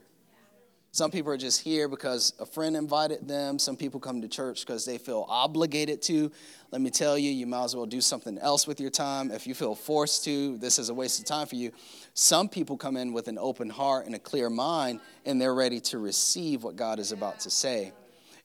Some 0.95 1.11
people 1.11 1.33
are 1.33 1.39
just 1.39 1.63
here 1.63 1.89
because 1.89 2.35
a 2.39 2.45
friend 2.45 2.77
invited 2.77 3.27
them. 3.27 3.59
Some 3.59 3.77
people 3.77 3.99
come 3.99 4.21
to 4.21 4.29
church 4.29 4.61
because 4.61 4.85
they 4.85 4.99
feel 4.99 5.25
obligated 5.27 6.03
to. 6.03 6.31
Let 6.71 6.83
me 6.83 6.91
tell 6.91 7.17
you, 7.17 7.31
you 7.31 7.47
might 7.47 7.65
as 7.65 7.75
well 7.75 7.87
do 7.87 8.03
something 8.03 8.37
else 8.37 8.67
with 8.67 8.79
your 8.79 8.91
time. 8.91 9.31
If 9.31 9.47
you 9.47 9.55
feel 9.55 9.75
forced 9.75 10.23
to, 10.25 10.59
this 10.59 10.79
is 10.79 10.91
a 10.91 10.95
waste 10.95 11.19
of 11.19 11.25
time 11.25 11.47
for 11.47 11.57
you. 11.57 11.73
Some 12.13 12.47
people 12.47 12.77
come 12.77 12.99
in 12.99 13.15
with 13.15 13.29
an 13.29 13.39
open 13.39 13.71
heart 13.71 14.05
and 14.05 14.15
a 14.15 14.19
clear 14.19 14.51
mind, 14.51 15.01
and 15.25 15.41
they're 15.41 15.55
ready 15.55 15.81
to 15.81 15.99
receive 15.99 16.63
what 16.63 16.77
God 16.77 16.99
is 16.99 17.11
about 17.11 17.41
to 17.41 17.51
say, 17.51 17.95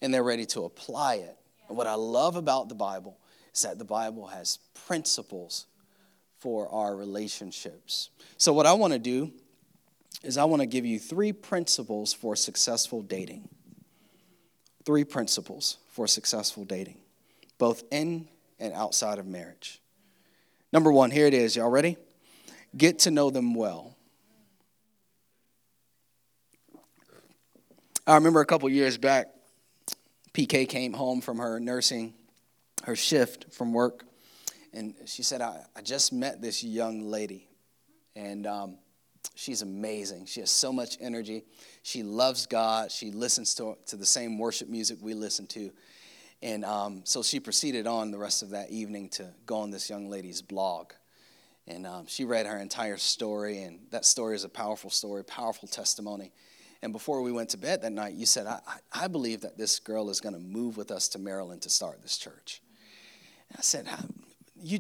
and 0.02 0.14
they're 0.14 0.24
ready 0.24 0.46
to 0.46 0.64
apply 0.64 1.16
it. 1.16 1.38
And 1.68 1.78
what 1.78 1.86
I 1.86 1.96
love 1.96 2.38
about 2.38 2.70
the 2.70 2.76
Bible 2.76 3.18
is 3.54 3.64
that 3.64 3.78
the 3.78 3.84
Bible 3.84 4.26
has 4.28 4.60
principles 4.88 5.66
for 6.40 6.70
our 6.70 6.96
relationships. 6.96 8.10
So, 8.38 8.54
what 8.54 8.66
I 8.66 8.72
want 8.72 8.94
to 8.94 9.00
do 9.00 9.34
is 10.24 10.38
I 10.38 10.46
want 10.46 10.62
to 10.62 10.66
give 10.66 10.86
you 10.86 11.00
three 11.00 11.32
principles 11.32 12.14
for 12.14 12.36
successful 12.36 13.02
dating. 13.02 13.48
Three 14.86 15.04
principles 15.04 15.78
for 15.90 16.08
successful 16.08 16.64
dating, 16.64 16.98
both 17.58 17.84
in 17.92 18.28
and 18.60 18.74
outside 18.74 19.20
of 19.20 19.26
marriage. 19.26 19.82
Number 20.72 20.92
one, 20.92 21.12
here 21.12 21.28
it 21.28 21.34
is. 21.34 21.56
Y'all 21.56 21.70
ready? 21.70 21.98
Get 22.76 23.00
to 23.00 23.12
know 23.12 23.30
them 23.30 23.54
well. 23.54 23.96
I 28.06 28.16
remember 28.16 28.40
a 28.40 28.46
couple 28.46 28.70
years 28.70 28.98
back, 28.98 29.28
PK 30.34 30.68
came 30.70 30.94
home 30.94 31.20
from 31.20 31.40
her 31.40 31.60
nursing, 31.60 32.14
her 32.84 32.96
shift 32.96 33.52
from 33.52 33.74
work, 33.74 34.06
and 34.72 34.94
she 35.06 35.24
said, 35.24 35.42
I, 35.42 35.66
I 35.76 35.82
just 35.82 36.14
met 36.14 36.42
this 36.42 36.64
young 36.64 37.02
lady. 37.02 37.48
And 38.16 38.48
um, 38.48 38.78
She's 39.38 39.62
amazing. 39.62 40.26
She 40.26 40.40
has 40.40 40.50
so 40.50 40.74
much 40.74 40.98
energy. 41.00 41.44
She 41.84 42.02
loves 42.02 42.48
God. 42.48 42.92
She 42.92 43.12
listens 43.12 43.54
to, 43.56 43.78
to 43.86 43.96
the 43.96 44.06
same 44.06 44.40
worship 44.40 44.68
music 44.68 44.98
we 45.00 45.14
listen 45.14 45.46
to. 45.48 45.72
And 46.42 46.66
um, 46.66 47.02
so 47.04 47.22
she 47.22 47.40
proceeded 47.40 47.86
on 47.86 48.10
the 48.10 48.18
rest 48.18 48.42
of 48.42 48.50
that 48.50 48.72
evening 48.72 49.10
to 49.10 49.32
go 49.46 49.58
on 49.58 49.70
this 49.70 49.92
young 49.92 50.10
lady's 50.10 50.42
blog. 50.42 50.94
And 51.68 51.86
um, 51.86 52.08
she 52.08 52.26
read 52.26 52.48
her 52.48 52.58
entire 52.58 52.98
story, 52.98 53.62
and 53.62 53.80
that 53.92 54.06
story 54.06 54.36
is 54.36 54.44
a 54.44 54.50
powerful 54.50 54.90
story, 54.90 55.24
powerful 55.24 55.68
testimony. 55.68 56.32
And 56.82 56.92
before 56.92 57.22
we 57.22 57.32
went 57.32 57.50
to 57.50 57.58
bed 57.58 57.84
that 57.84 57.92
night, 57.92 58.16
you 58.16 58.26
said, 58.26 58.48
I, 58.48 58.60
I 58.92 59.08
believe 59.08 59.42
that 59.42 59.56
this 59.56 59.78
girl 59.78 60.10
is 60.10 60.20
going 60.20 60.34
to 60.34 60.42
move 60.42 60.78
with 60.78 60.90
us 60.90 61.10
to 61.10 61.20
Maryland 61.20 61.62
to 61.62 61.70
start 61.70 62.02
this 62.02 62.18
church. 62.18 62.60
And 63.50 63.60
I 63.60 63.62
said, 63.62 63.88
you, 64.60 64.80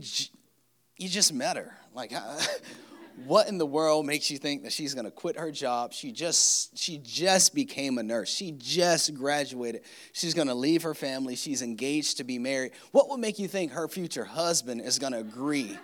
you 0.98 1.10
just 1.10 1.32
met 1.32 1.58
her. 1.58 1.78
Like, 1.94 2.12
what 3.26 3.48
in 3.48 3.58
the 3.58 3.66
world 3.66 4.06
makes 4.06 4.30
you 4.30 4.38
think 4.38 4.64
that 4.64 4.72
she's 4.72 4.94
going 4.94 5.06
to 5.06 5.12
quit 5.12 5.40
her 5.40 5.52
job? 5.52 5.92
She 5.92 6.12
just 6.12 6.78
she 6.78 7.00
just 7.04 7.56
became 7.56 7.98
a 7.98 8.04
nurse. 8.04 8.30
She 8.30 8.52
just 8.52 9.14
graduated. 9.16 9.82
She's 10.14 10.36
going 10.36 10.48
to 10.48 10.54
leave 10.54 10.84
her 10.84 10.94
family. 10.94 11.36
She's 11.36 11.64
engaged 11.64 12.18
to 12.18 12.24
be 12.24 12.38
married. 12.38 12.74
What 12.92 13.10
would 13.10 13.20
make 13.20 13.40
you 13.40 13.48
think 13.48 13.72
her 13.72 13.88
future 13.88 14.24
husband 14.24 14.82
is 14.82 15.00
going 15.00 15.14
to 15.14 15.20
agree? 15.20 15.78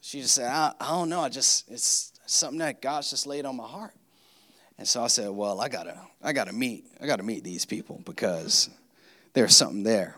She 0.00 0.22
just 0.22 0.34
said 0.34 0.46
I, 0.46 0.72
I 0.80 0.88
don't 0.88 1.10
know. 1.10 1.20
I 1.20 1.28
just 1.28 1.70
it's 1.70 2.12
something 2.24 2.58
that 2.60 2.80
god's 2.80 3.10
just 3.10 3.26
laid 3.26 3.44
on 3.44 3.56
my 3.56 3.66
heart. 3.66 3.92
And 4.78 4.86
so 4.86 5.02
i 5.02 5.08
said 5.08 5.28
well 5.30 5.60
i 5.60 5.68
gotta 5.68 6.00
i 6.22 6.32
gotta 6.32 6.52
meet 6.52 6.84
i 7.00 7.06
gotta 7.06 7.22
meet 7.22 7.42
these 7.42 7.64
people 7.64 8.00
because 8.04 8.70
there's 9.34 9.56
something 9.56 9.82
there. 9.82 10.16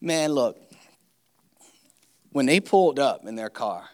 Man 0.00 0.32
look 0.32 0.58
when 2.30 2.46
they 2.46 2.60
pulled 2.60 2.98
up 2.98 3.26
in 3.26 3.34
their 3.34 3.50
car 3.50 3.88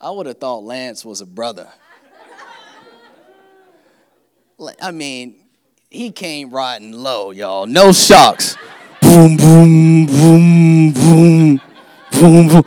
I 0.00 0.10
would 0.10 0.26
have 0.26 0.38
thought 0.38 0.64
Lance 0.64 1.04
was 1.04 1.20
a 1.20 1.26
brother. 1.26 1.68
I 4.80 4.90
mean, 4.92 5.36
he 5.90 6.10
came 6.10 6.50
riding 6.50 6.92
low, 6.92 7.32
y'all. 7.32 7.66
No 7.66 7.92
shocks. 7.92 8.56
boom, 9.02 9.36
boom, 9.36 10.06
boom, 10.06 10.92
boom, 10.92 11.60
boom, 12.12 12.48
boom. 12.48 12.64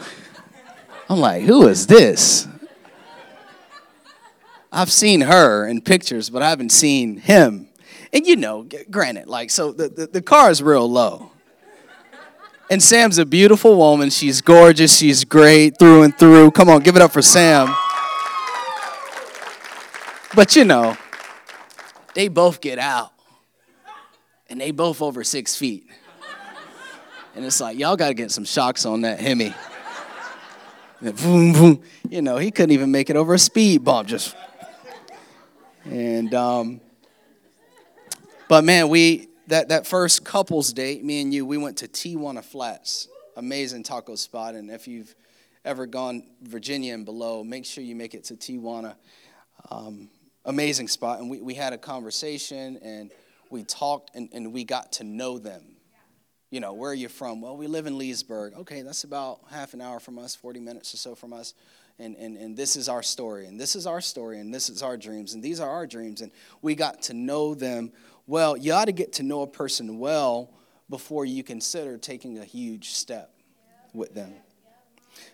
I'm 1.10 1.20
like, 1.20 1.44
who 1.44 1.68
is 1.68 1.88
this? 1.88 2.48
I've 4.72 4.92
seen 4.92 5.22
her 5.22 5.68
in 5.68 5.82
pictures, 5.82 6.30
but 6.30 6.42
I 6.42 6.50
haven't 6.50 6.72
seen 6.72 7.18
him. 7.18 7.70
And 8.12 8.28
you 8.28 8.36
know, 8.36 8.68
granted, 8.92 9.28
like, 9.28 9.50
so 9.50 9.72
the, 9.72 9.88
the, 9.90 10.08
the 10.08 10.22
car 10.22 10.52
is 10.52 10.62
real 10.62 10.90
low. 10.90 11.32
And 12.74 12.82
Sam's 12.82 13.20
a 13.20 13.26
beautiful 13.28 13.76
woman. 13.76 14.10
She's 14.10 14.42
gorgeous. 14.42 14.98
She's 14.98 15.24
great 15.24 15.78
through 15.78 16.02
and 16.02 16.18
through. 16.18 16.50
Come 16.50 16.70
on, 16.70 16.82
give 16.82 16.96
it 16.96 17.04
up 17.04 17.12
for 17.12 17.22
Sam. 17.22 17.68
But 20.34 20.56
you 20.56 20.66
know, 20.66 20.98
they 22.16 22.30
both 22.30 22.62
get 22.62 22.80
out. 22.80 23.12
And 24.50 24.60
they 24.60 24.72
both 24.72 25.04
over 25.04 25.24
six 25.24 25.56
feet. 25.56 25.88
And 27.36 27.46
it's 27.46 27.62
like, 27.62 27.78
y'all 27.78 27.96
got 27.96 28.08
to 28.08 28.16
get 28.16 28.32
some 28.32 28.44
shocks 28.44 28.88
on 28.88 29.02
that 29.02 29.20
Hemi. 29.20 29.54
Boom, 31.00 31.54
boom. 31.54 31.84
You 32.10 32.24
know, 32.24 32.38
he 32.38 32.50
couldn't 32.50 32.72
even 32.72 32.90
make 32.90 33.12
it 33.12 33.16
over 33.16 33.36
a 33.36 33.40
speed 33.40 33.84
bump. 33.84 34.08
Just. 34.08 34.36
And, 35.86 36.34
um, 36.34 36.82
but 38.48 38.64
man, 38.64 38.90
we, 38.90 39.28
that, 39.48 39.70
that 39.70 39.86
first 39.86 40.24
couples 40.24 40.72
date, 40.74 41.04
me 41.04 41.22
and 41.22 41.34
you, 41.34 41.46
we 41.46 41.58
went 41.58 41.78
to 41.78 41.88
Tijuana 41.88 42.44
Flats, 42.44 43.08
amazing 43.36 43.84
taco 43.84 44.16
spot. 44.16 44.56
And 44.56 44.70
if 44.70 44.88
you've 44.88 45.14
ever 45.66 45.86
gone 45.86 46.24
Virginia 46.42 46.94
and 46.94 47.06
below, 47.06 47.44
make 47.44 47.66
sure 47.66 47.84
you 47.84 47.96
make 47.96 48.14
it 48.14 48.24
to 48.26 48.36
Tijuana. 48.36 48.96
Um, 49.70 50.10
amazing 50.46 50.88
spot. 50.88 51.20
And 51.20 51.30
we, 51.30 51.42
we 51.42 51.54
had 51.54 51.74
a 51.74 51.78
conversation 51.78 52.78
and 52.78 53.12
we 53.50 53.64
talked 53.64 54.16
and, 54.16 54.30
and 54.34 54.54
we 54.54 54.64
got 54.64 54.94
to 54.94 55.04
know 55.04 55.38
them. 55.38 55.64
You 56.50 56.60
know, 56.60 56.74
where 56.74 56.92
are 56.92 56.96
you 56.96 57.10
from? 57.10 57.42
Well, 57.42 57.58
we 57.58 57.68
live 57.68 57.88
in 57.88 57.98
Leesburg. 57.98 58.54
Okay, 58.54 58.82
that's 58.84 59.04
about 59.04 59.40
half 59.50 59.74
an 59.74 59.82
hour 59.82 60.00
from 60.00 60.20
us, 60.20 60.36
40 60.36 60.60
minutes 60.60 60.94
or 60.94 60.98
so 60.98 61.16
from 61.16 61.34
us. 61.34 61.54
And, 62.00 62.16
and, 62.16 62.38
and 62.38 62.58
this 62.58 62.76
is 62.76 62.90
our 62.90 63.04
story, 63.04 63.46
and 63.46 63.60
this 63.60 63.76
is 63.76 63.86
our 63.86 64.02
story, 64.02 64.40
and 64.40 64.54
this 64.54 64.68
is 64.68 64.82
our 64.82 64.98
dreams, 64.98 65.36
and 65.36 65.44
these 65.44 65.60
are 65.60 65.70
our 65.70 65.86
dreams. 65.86 66.22
And 66.22 66.32
we 66.64 66.74
got 66.74 67.04
to 67.04 67.14
know 67.14 67.54
them 67.54 67.92
well, 68.28 68.56
you 68.56 68.74
ought 68.74 68.86
to 68.86 68.92
get 68.92 69.14
to 69.14 69.24
know 69.24 69.42
a 69.42 69.48
person 69.48 70.00
well 70.00 70.52
before 70.90 71.26
you 71.26 71.44
consider 71.44 71.98
taking 71.98 72.38
a 72.38 72.46
huge 72.46 72.92
step 72.92 73.34
with 73.94 74.14
them. 74.14 74.34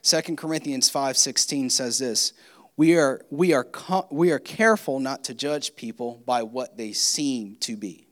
2 0.04 0.36
Corinthians 0.36 0.90
5:16 0.90 1.72
says 1.72 2.00
this, 2.00 2.34
we 2.80 2.98
are, 2.98 3.20
we, 3.30 3.52
are, 3.52 3.68
we 4.10 4.32
are 4.32 4.40
careful 4.40 5.02
not 5.02 5.26
to 5.26 5.34
judge 5.34 5.76
people 5.76 6.24
by 6.26 6.44
what 6.44 6.78
they 6.78 6.94
seem 6.94 7.58
to 7.58 7.76
be. 7.76 8.08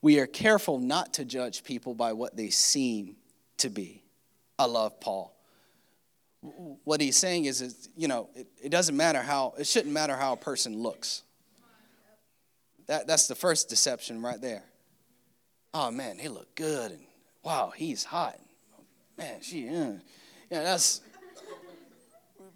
We 0.00 0.20
are 0.20 0.28
careful 0.28 0.78
not 0.78 1.14
to 1.14 1.24
judge 1.24 1.64
people 1.64 1.96
by 1.96 2.12
what 2.12 2.36
they 2.36 2.50
seem 2.50 3.16
to 3.58 3.70
be. 3.70 4.04
I 4.56 4.66
love 4.66 5.00
Paul. 5.00 5.36
What 6.42 7.00
he's 7.00 7.16
saying 7.16 7.46
is, 7.46 7.60
is 7.60 7.88
you 7.96 8.06
know, 8.06 8.28
it, 8.36 8.46
it 8.62 8.68
doesn't 8.68 8.96
matter 8.96 9.20
how, 9.20 9.54
it 9.58 9.66
shouldn't 9.66 9.92
matter 9.92 10.14
how 10.14 10.34
a 10.34 10.36
person 10.36 10.80
looks. 10.80 11.23
That, 12.86 13.06
that's 13.06 13.28
the 13.28 13.34
first 13.34 13.68
deception 13.68 14.20
right 14.22 14.40
there. 14.40 14.64
Oh 15.72 15.90
man, 15.90 16.18
he 16.18 16.28
look 16.28 16.54
good, 16.54 16.92
and 16.92 17.00
wow, 17.42 17.72
he's 17.74 18.04
hot. 18.04 18.38
Man, 19.18 19.40
she, 19.42 19.68
uh, 19.68 19.92
yeah, 20.50 20.62
that's. 20.62 21.00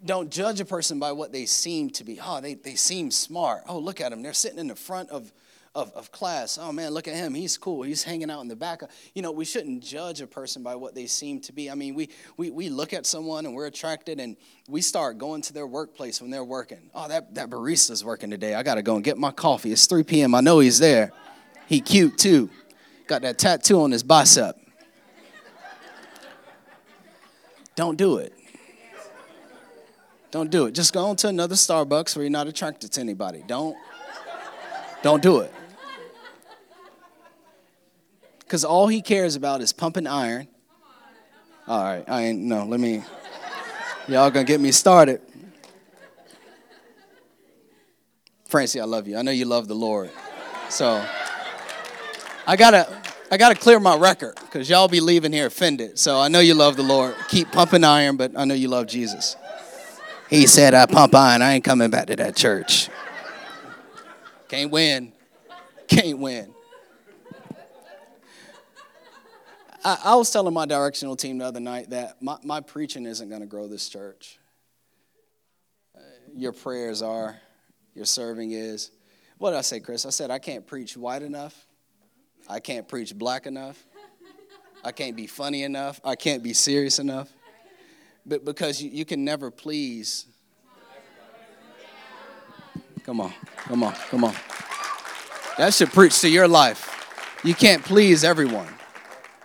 Don't 0.05 0.31
judge 0.31 0.61
a 0.61 0.65
person 0.65 0.97
by 0.97 1.11
what 1.11 1.33
they 1.33 1.45
seem 1.45 1.89
to 1.89 2.05
be. 2.05 2.19
Oh, 2.23 2.39
they, 2.39 2.53
they 2.53 2.75
seem 2.75 3.11
smart. 3.11 3.63
Oh, 3.67 3.79
look 3.79 3.99
at 3.99 4.11
them. 4.11 4.21
They're 4.21 4.31
sitting 4.31 4.57
in 4.57 4.67
the 4.67 4.75
front 4.75 5.09
of, 5.09 5.33
of, 5.75 5.91
of 5.93 6.11
class. 6.11 6.57
Oh 6.59 6.71
man, 6.71 6.91
look 6.91 7.07
at 7.07 7.15
him. 7.15 7.33
He's 7.33 7.57
cool. 7.57 7.83
He's 7.83 8.03
hanging 8.03 8.29
out 8.29 8.41
in 8.41 8.47
the 8.47 8.55
back. 8.55 8.81
You 9.13 9.21
know, 9.21 9.31
we 9.31 9.45
shouldn't 9.45 9.83
judge 9.83 10.21
a 10.21 10.27
person 10.27 10.63
by 10.63 10.75
what 10.75 10.95
they 10.95 11.05
seem 11.05 11.39
to 11.41 11.53
be. 11.53 11.69
I 11.69 11.75
mean, 11.75 11.95
we, 11.95 12.09
we, 12.37 12.49
we 12.49 12.69
look 12.69 12.93
at 12.93 13.05
someone 13.05 13.45
and 13.45 13.53
we're 13.53 13.67
attracted 13.67 14.19
and 14.19 14.35
we 14.67 14.81
start 14.81 15.17
going 15.17 15.41
to 15.43 15.53
their 15.53 15.67
workplace 15.67 16.21
when 16.21 16.31
they're 16.31 16.43
working. 16.43 16.89
Oh, 16.93 17.07
that, 17.07 17.35
that 17.35 17.49
barista's 17.49 18.03
working 18.03 18.29
today. 18.29 18.55
I 18.55 18.63
got 18.63 18.75
to 18.75 18.81
go 18.81 18.95
and 18.95 19.03
get 19.03 19.17
my 19.17 19.31
coffee. 19.31 19.71
It's 19.71 19.85
3 19.85 20.03
p.m. 20.03 20.33
I 20.33 20.41
know 20.41 20.59
he's 20.59 20.79
there. 20.79 21.11
He 21.67 21.81
cute 21.81 22.17
too. 22.17 22.49
Got 23.07 23.21
that 23.21 23.37
tattoo 23.37 23.81
on 23.81 23.91
his 23.91 24.03
bicep. 24.03 24.55
Don't 27.75 27.97
do 27.97 28.17
it. 28.17 28.33
Don't 30.31 30.51
do 30.51 30.65
it. 30.65 30.73
Just 30.73 30.93
go 30.93 31.05
on 31.05 31.15
to 31.17 31.27
another 31.27 31.55
Starbucks 31.55 32.15
where 32.15 32.23
you're 32.23 32.29
not 32.29 32.47
attracted 32.47 32.91
to 32.93 33.01
anybody. 33.01 33.43
Don't 33.47 33.75
don't 35.01 35.23
do 35.23 35.39
it. 35.39 35.53
Because 38.49 38.65
all 38.65 38.87
he 38.87 39.03
cares 39.03 39.35
about 39.35 39.61
is 39.61 39.71
pumping 39.71 40.07
iron. 40.07 40.47
All 41.67 41.83
right, 41.83 42.03
I 42.09 42.23
ain't, 42.23 42.39
no, 42.39 42.65
let 42.65 42.79
me, 42.79 43.03
y'all 44.07 44.31
gonna 44.31 44.43
get 44.43 44.59
me 44.59 44.71
started. 44.71 45.21
Francie, 48.45 48.81
I 48.81 48.85
love 48.85 49.07
you. 49.07 49.17
I 49.17 49.21
know 49.21 49.29
you 49.29 49.45
love 49.45 49.67
the 49.67 49.75
Lord. 49.75 50.09
So, 50.67 51.05
I 52.47 52.55
gotta, 52.55 52.91
I 53.29 53.37
gotta 53.37 53.53
clear 53.53 53.79
my 53.79 53.95
record 53.95 54.33
because 54.41 54.67
y'all 54.67 54.87
be 54.87 54.99
leaving 54.99 55.31
here 55.31 55.45
offended. 55.45 55.99
So 55.99 56.19
I 56.19 56.27
know 56.27 56.39
you 56.39 56.55
love 56.55 56.75
the 56.75 56.81
Lord. 56.81 57.13
Keep 57.27 57.51
pumping 57.51 57.83
iron, 57.83 58.17
but 58.17 58.31
I 58.35 58.45
know 58.45 58.55
you 58.55 58.67
love 58.67 58.87
Jesus. 58.87 59.35
He 60.27 60.47
said, 60.47 60.73
I 60.73 60.87
pump 60.87 61.13
iron. 61.13 61.43
I 61.43 61.53
ain't 61.53 61.63
coming 61.63 61.91
back 61.91 62.07
to 62.07 62.15
that 62.15 62.35
church. 62.35 62.89
Can't 64.47 64.71
win. 64.71 65.13
Can't 65.87 66.17
win. 66.17 66.55
I, 69.83 69.97
I, 70.03 70.15
was 70.15 70.31
telling 70.31 70.53
my 70.53 70.65
directional 70.65 71.15
team 71.15 71.37
the 71.37 71.45
other 71.45 71.59
night 71.59 71.89
that 71.91 72.21
my, 72.21 72.37
my 72.43 72.61
preaching 72.61 73.05
isn't 73.05 73.29
going 73.29 73.41
to 73.41 73.47
grow 73.47 73.67
this 73.67 73.87
church. 73.87 74.39
Uh, 75.95 75.99
your 76.35 76.51
prayers 76.51 77.01
are, 77.01 77.37
your 77.95 78.05
serving 78.05 78.51
is. 78.51 78.91
What 79.37 79.51
did 79.51 79.57
I 79.57 79.61
say, 79.61 79.79
Chris? 79.79 80.05
I 80.05 80.09
said, 80.09 80.31
I 80.31 80.39
can't 80.39 80.67
preach 80.67 80.97
white 80.97 81.21
enough. 81.21 81.67
I 82.49 82.59
can't 82.59 82.87
preach 82.87 83.15
black 83.15 83.45
enough. 83.45 83.83
I 84.83 84.91
can't 84.91 85.15
be 85.15 85.27
funny 85.27 85.63
enough. 85.63 85.99
I 86.03 86.15
can't 86.15 86.43
be 86.43 86.53
serious 86.53 86.99
enough. 86.99 87.31
But 88.25 88.45
because 88.45 88.81
you, 88.81 88.89
you 88.89 89.05
can 89.05 89.23
never 89.23 89.49
please 89.51 90.25
Come 93.09 93.21
on, 93.21 93.33
come 93.57 93.83
on, 93.83 93.93
come 94.11 94.23
on. 94.23 94.35
That 95.57 95.73
should 95.73 95.89
preach 95.89 96.21
to 96.21 96.29
your 96.29 96.47
life. 96.47 97.39
You 97.43 97.55
can't 97.55 97.83
please 97.83 98.23
everyone. 98.23 98.67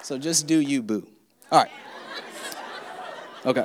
So 0.04 0.18
just 0.18 0.46
do 0.46 0.60
you, 0.60 0.82
boo. 0.82 1.08
All 1.50 1.62
right. 1.62 1.70
Okay. 3.46 3.64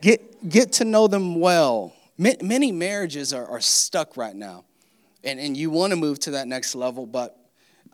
Get, 0.00 0.48
get 0.48 0.72
to 0.74 0.84
know 0.84 1.08
them 1.08 1.40
well. 1.40 1.92
Many 2.16 2.70
marriages 2.70 3.32
are, 3.32 3.44
are 3.44 3.60
stuck 3.60 4.16
right 4.16 4.36
now, 4.36 4.64
and, 5.24 5.40
and 5.40 5.56
you 5.56 5.70
want 5.70 5.90
to 5.90 5.96
move 5.96 6.20
to 6.20 6.30
that 6.32 6.46
next 6.46 6.76
level, 6.76 7.06
but 7.06 7.36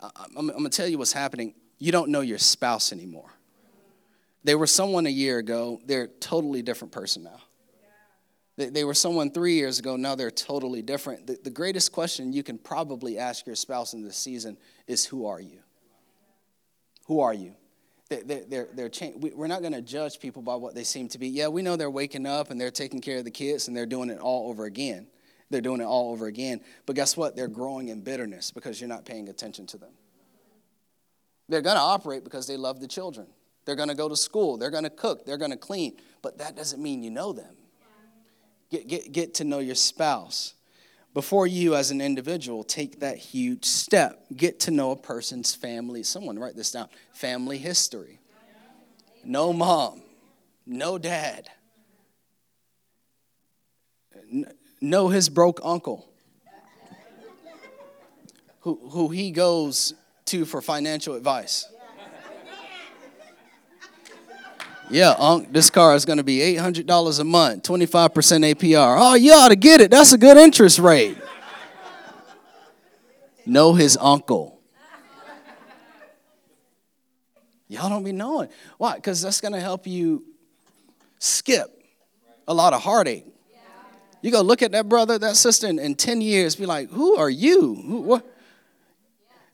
uh, 0.03 0.11
I'm, 0.37 0.51
I'm 0.51 0.59
going 0.59 0.65
to 0.65 0.69
tell 0.71 0.87
you 0.87 0.99
what's 0.99 1.15
happening. 1.15 1.55
You 1.79 1.91
don't 1.91 2.11
know 2.11 2.21
your 2.21 2.37
spouse 2.37 2.93
anymore. 2.93 3.31
They 4.45 4.55
were 4.55 4.67
someone 4.67 5.07
a 5.07 5.11
year 5.11 5.39
ago, 5.39 5.81
they're 5.87 6.03
a 6.03 6.09
totally 6.09 6.61
different 6.61 6.93
person 6.93 7.25
now. 7.25 7.41
They 8.57 8.85
were 8.85 8.95
someone 8.95 9.31
three 9.31 9.55
years 9.55 9.79
ago, 9.79 9.97
now 9.97 10.17
they're 10.17 10.31
totally 10.31 10.83
different. 10.83 11.27
The, 11.27 11.39
the 11.43 11.51
greatest 11.51 11.93
question 11.93 12.35
you 12.35 12.43
can 12.43 12.59
probably 12.59 13.19
ask 13.19 13.47
your 13.47 13.57
spouse 13.57 13.95
in 13.95 14.03
this 14.03 14.19
season 14.19 14.59
is 14.87 15.07
Who 15.07 15.27
are 15.27 15.41
you? 15.41 15.64
Who 17.07 17.21
are 17.21 17.35
you? 17.35 17.55
They're, 18.09 18.45
they're, 18.45 18.69
they're 18.75 18.91
we're 19.35 19.47
not 19.47 19.61
going 19.61 19.73
to 19.73 19.83
judge 19.83 20.21
people 20.21 20.43
by 20.43 20.57
what 20.57 20.75
they 20.75 20.85
seem 20.85 21.09
to 21.09 21.19
be. 21.19 21.29
Yeah, 21.29 21.49
we 21.49 21.63
know 21.63 21.77
they're 21.77 21.91
waking 21.91 22.27
up 22.27 22.51
and 22.51 22.61
they're 22.61 22.71
taking 22.71 23.01
care 23.01 23.19
of 23.19 23.25
the 23.25 23.31
kids 23.31 23.67
and 23.69 23.77
they're 23.77 23.87
doing 23.87 24.11
it 24.11 24.19
all 24.19 24.51
over 24.51 24.67
again. 24.67 25.07
They're 25.51 25.61
doing 25.61 25.81
it 25.81 25.85
all 25.85 26.13
over 26.13 26.27
again. 26.27 26.61
But 26.87 26.97
guess 26.97 27.17
what? 27.17 27.37
They're 27.37 27.49
growing 27.49 27.89
in 27.89 28.01
bitterness 28.03 28.51
because 28.51 28.81
you're 28.81 28.89
not 28.89 29.05
paying 29.05 29.29
attention 29.29 29.67
to 29.69 29.79
them. 29.79 29.93
They're 31.49 31.63
going 31.63 31.77
to 31.77 31.83
operate 31.83 32.25
because 32.25 32.47
they 32.47 32.57
love 32.57 32.81
the 32.81 32.89
children. 32.89 33.27
They're 33.65 33.77
going 33.77 33.89
to 33.89 33.95
go 33.95 34.09
to 34.09 34.17
school. 34.17 34.57
They're 34.57 34.71
going 34.71 34.85
to 34.85 34.91
cook. 34.91 35.25
They're 35.27 35.39
going 35.39 35.51
to 35.51 35.57
clean. 35.57 35.97
But 36.23 36.39
that 36.39 36.57
doesn't 36.57 36.83
mean 36.83 37.03
you 37.03 37.11
know 37.11 37.33
them. 37.33 37.55
Get, 38.71 38.89
get, 38.89 39.13
get 39.13 39.35
to 39.35 39.45
know 39.45 39.59
your 39.59 39.75
spouse. 39.75 40.55
Before 41.15 41.47
you, 41.47 41.77
as 41.77 41.93
an 41.93 42.01
individual, 42.01 42.65
take 42.65 42.99
that 43.01 43.17
huge 43.17 43.65
step, 43.65 44.25
get 44.37 44.59
to 44.61 44.73
know 44.73 44.91
a 44.91 44.97
person's 44.97 45.55
family. 45.55 46.03
Someone 46.03 46.39
write 46.39 46.57
this 46.57 46.73
down 46.73 46.89
family 47.13 47.57
history. 47.59 48.19
No 49.25 49.53
mom, 49.53 50.03
no 50.67 50.99
dad. 50.99 51.51
no 54.81 55.09
his 55.09 55.29
broke 55.29 55.61
uncle 55.63 56.09
who, 58.61 58.81
who 58.91 59.11
he 59.11 59.31
goes 59.31 59.93
to 60.25 60.45
for 60.45 60.63
financial 60.63 61.15
advice. 61.15 61.69
Yeah, 64.95 65.17
Unc, 65.19 65.53
this 65.53 65.71
car 65.71 65.97
is 65.97 66.05
going 66.05 66.19
to 66.19 66.23
be 66.23 66.39
$800 66.39 67.19
a 67.19 67.25
month, 67.25 67.65
25% 67.65 67.91
APR. 68.55 68.97
Oh, 68.97 69.15
you 69.15 69.33
ought 69.33 69.49
to 69.49 69.57
get 69.57 69.81
it. 69.81 69.91
That's 69.91 70.13
a 70.13 70.19
good 70.19 70.37
interest 70.37 70.79
rate. 70.79 71.19
know 73.45 73.75
his 73.75 73.99
uncle. 74.01 74.61
Y'all 77.67 77.89
don't 77.89 78.05
be 78.05 78.13
knowing. 78.13 78.49
Why? 78.79 78.95
Because 78.95 79.21
that's 79.21 79.41
going 79.41 79.55
to 79.55 79.61
help 79.61 79.85
you 79.89 80.25
skip 81.19 81.83
a 82.47 82.55
lot 82.55 82.73
of 82.73 82.81
heartache. 82.81 83.27
You 84.23 84.31
go 84.31 84.43
look 84.43 84.63
at 84.63 84.71
that 84.71 84.89
brother, 84.89 85.19
that 85.19 85.35
sister 85.35 85.67
in, 85.67 85.81
in 85.81 85.97
10 85.97 86.21
years, 86.21 86.55
be 86.55 86.67
like, 86.67 86.89
who 86.91 87.17
are 87.17 87.29
you? 87.29 87.75
Who, 87.75 88.01
what? 88.03 88.31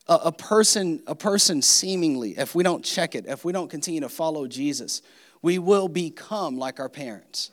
A, 0.06 0.14
a 0.16 0.32
person, 0.32 1.02
a 1.06 1.14
person 1.14 1.62
seemingly, 1.62 2.32
if 2.36 2.54
we 2.54 2.62
don't 2.62 2.84
check 2.84 3.14
it, 3.14 3.24
if 3.26 3.42
we 3.42 3.54
don't 3.54 3.70
continue 3.70 4.02
to 4.02 4.10
follow 4.10 4.46
Jesus, 4.46 5.00
we 5.42 5.58
will 5.58 5.88
become 5.88 6.58
like 6.58 6.80
our 6.80 6.88
parents 6.88 7.50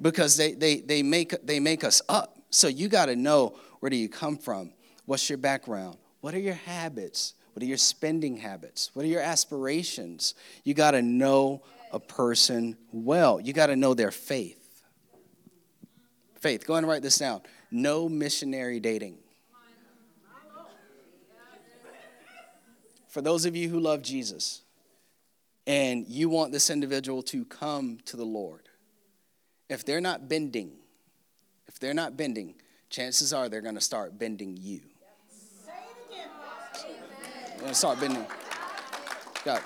because 0.00 0.36
they, 0.36 0.52
they, 0.52 0.80
they, 0.80 1.02
make, 1.02 1.34
they 1.44 1.60
make 1.60 1.84
us 1.84 2.02
up. 2.08 2.38
So 2.50 2.68
you 2.68 2.88
got 2.88 3.06
to 3.06 3.16
know 3.16 3.58
where 3.80 3.90
do 3.90 3.96
you 3.96 4.08
come 4.08 4.36
from? 4.36 4.72
What's 5.04 5.28
your 5.28 5.38
background? 5.38 5.96
What 6.20 6.34
are 6.34 6.40
your 6.40 6.54
habits? 6.54 7.34
What 7.54 7.62
are 7.62 7.66
your 7.66 7.76
spending 7.76 8.36
habits? 8.36 8.90
What 8.94 9.04
are 9.04 9.08
your 9.08 9.20
aspirations? 9.20 10.34
You 10.64 10.74
got 10.74 10.92
to 10.92 11.02
know 11.02 11.62
a 11.92 12.00
person 12.00 12.76
well. 12.92 13.40
You 13.40 13.52
got 13.52 13.66
to 13.66 13.76
know 13.76 13.94
their 13.94 14.10
faith. 14.10 14.84
Faith. 16.40 16.66
Go 16.66 16.74
and 16.74 16.86
write 16.86 17.02
this 17.02 17.18
down. 17.18 17.42
No 17.70 18.08
missionary 18.08 18.80
dating. 18.80 19.18
For 23.08 23.22
those 23.22 23.46
of 23.46 23.56
you 23.56 23.70
who 23.70 23.80
love 23.80 24.02
Jesus, 24.02 24.60
and 25.66 26.06
you 26.06 26.28
want 26.28 26.52
this 26.52 26.70
individual 26.70 27.22
to 27.24 27.44
come 27.44 27.98
to 28.06 28.16
the 28.16 28.24
Lord, 28.24 28.68
if 29.68 29.84
they're 29.84 30.00
not 30.00 30.28
bending, 30.28 30.72
if 31.66 31.80
they're 31.80 31.94
not 31.94 32.16
bending, 32.16 32.54
chances 32.88 33.32
are 33.32 33.48
they're 33.48 33.60
going 33.60 33.74
to 33.74 33.80
start 33.80 34.18
bending 34.18 34.56
you. 34.56 34.80
They're 37.48 37.58
going 37.58 37.68
to 37.68 37.74
start 37.74 38.00
bending. 38.00 38.26
God. 39.44 39.62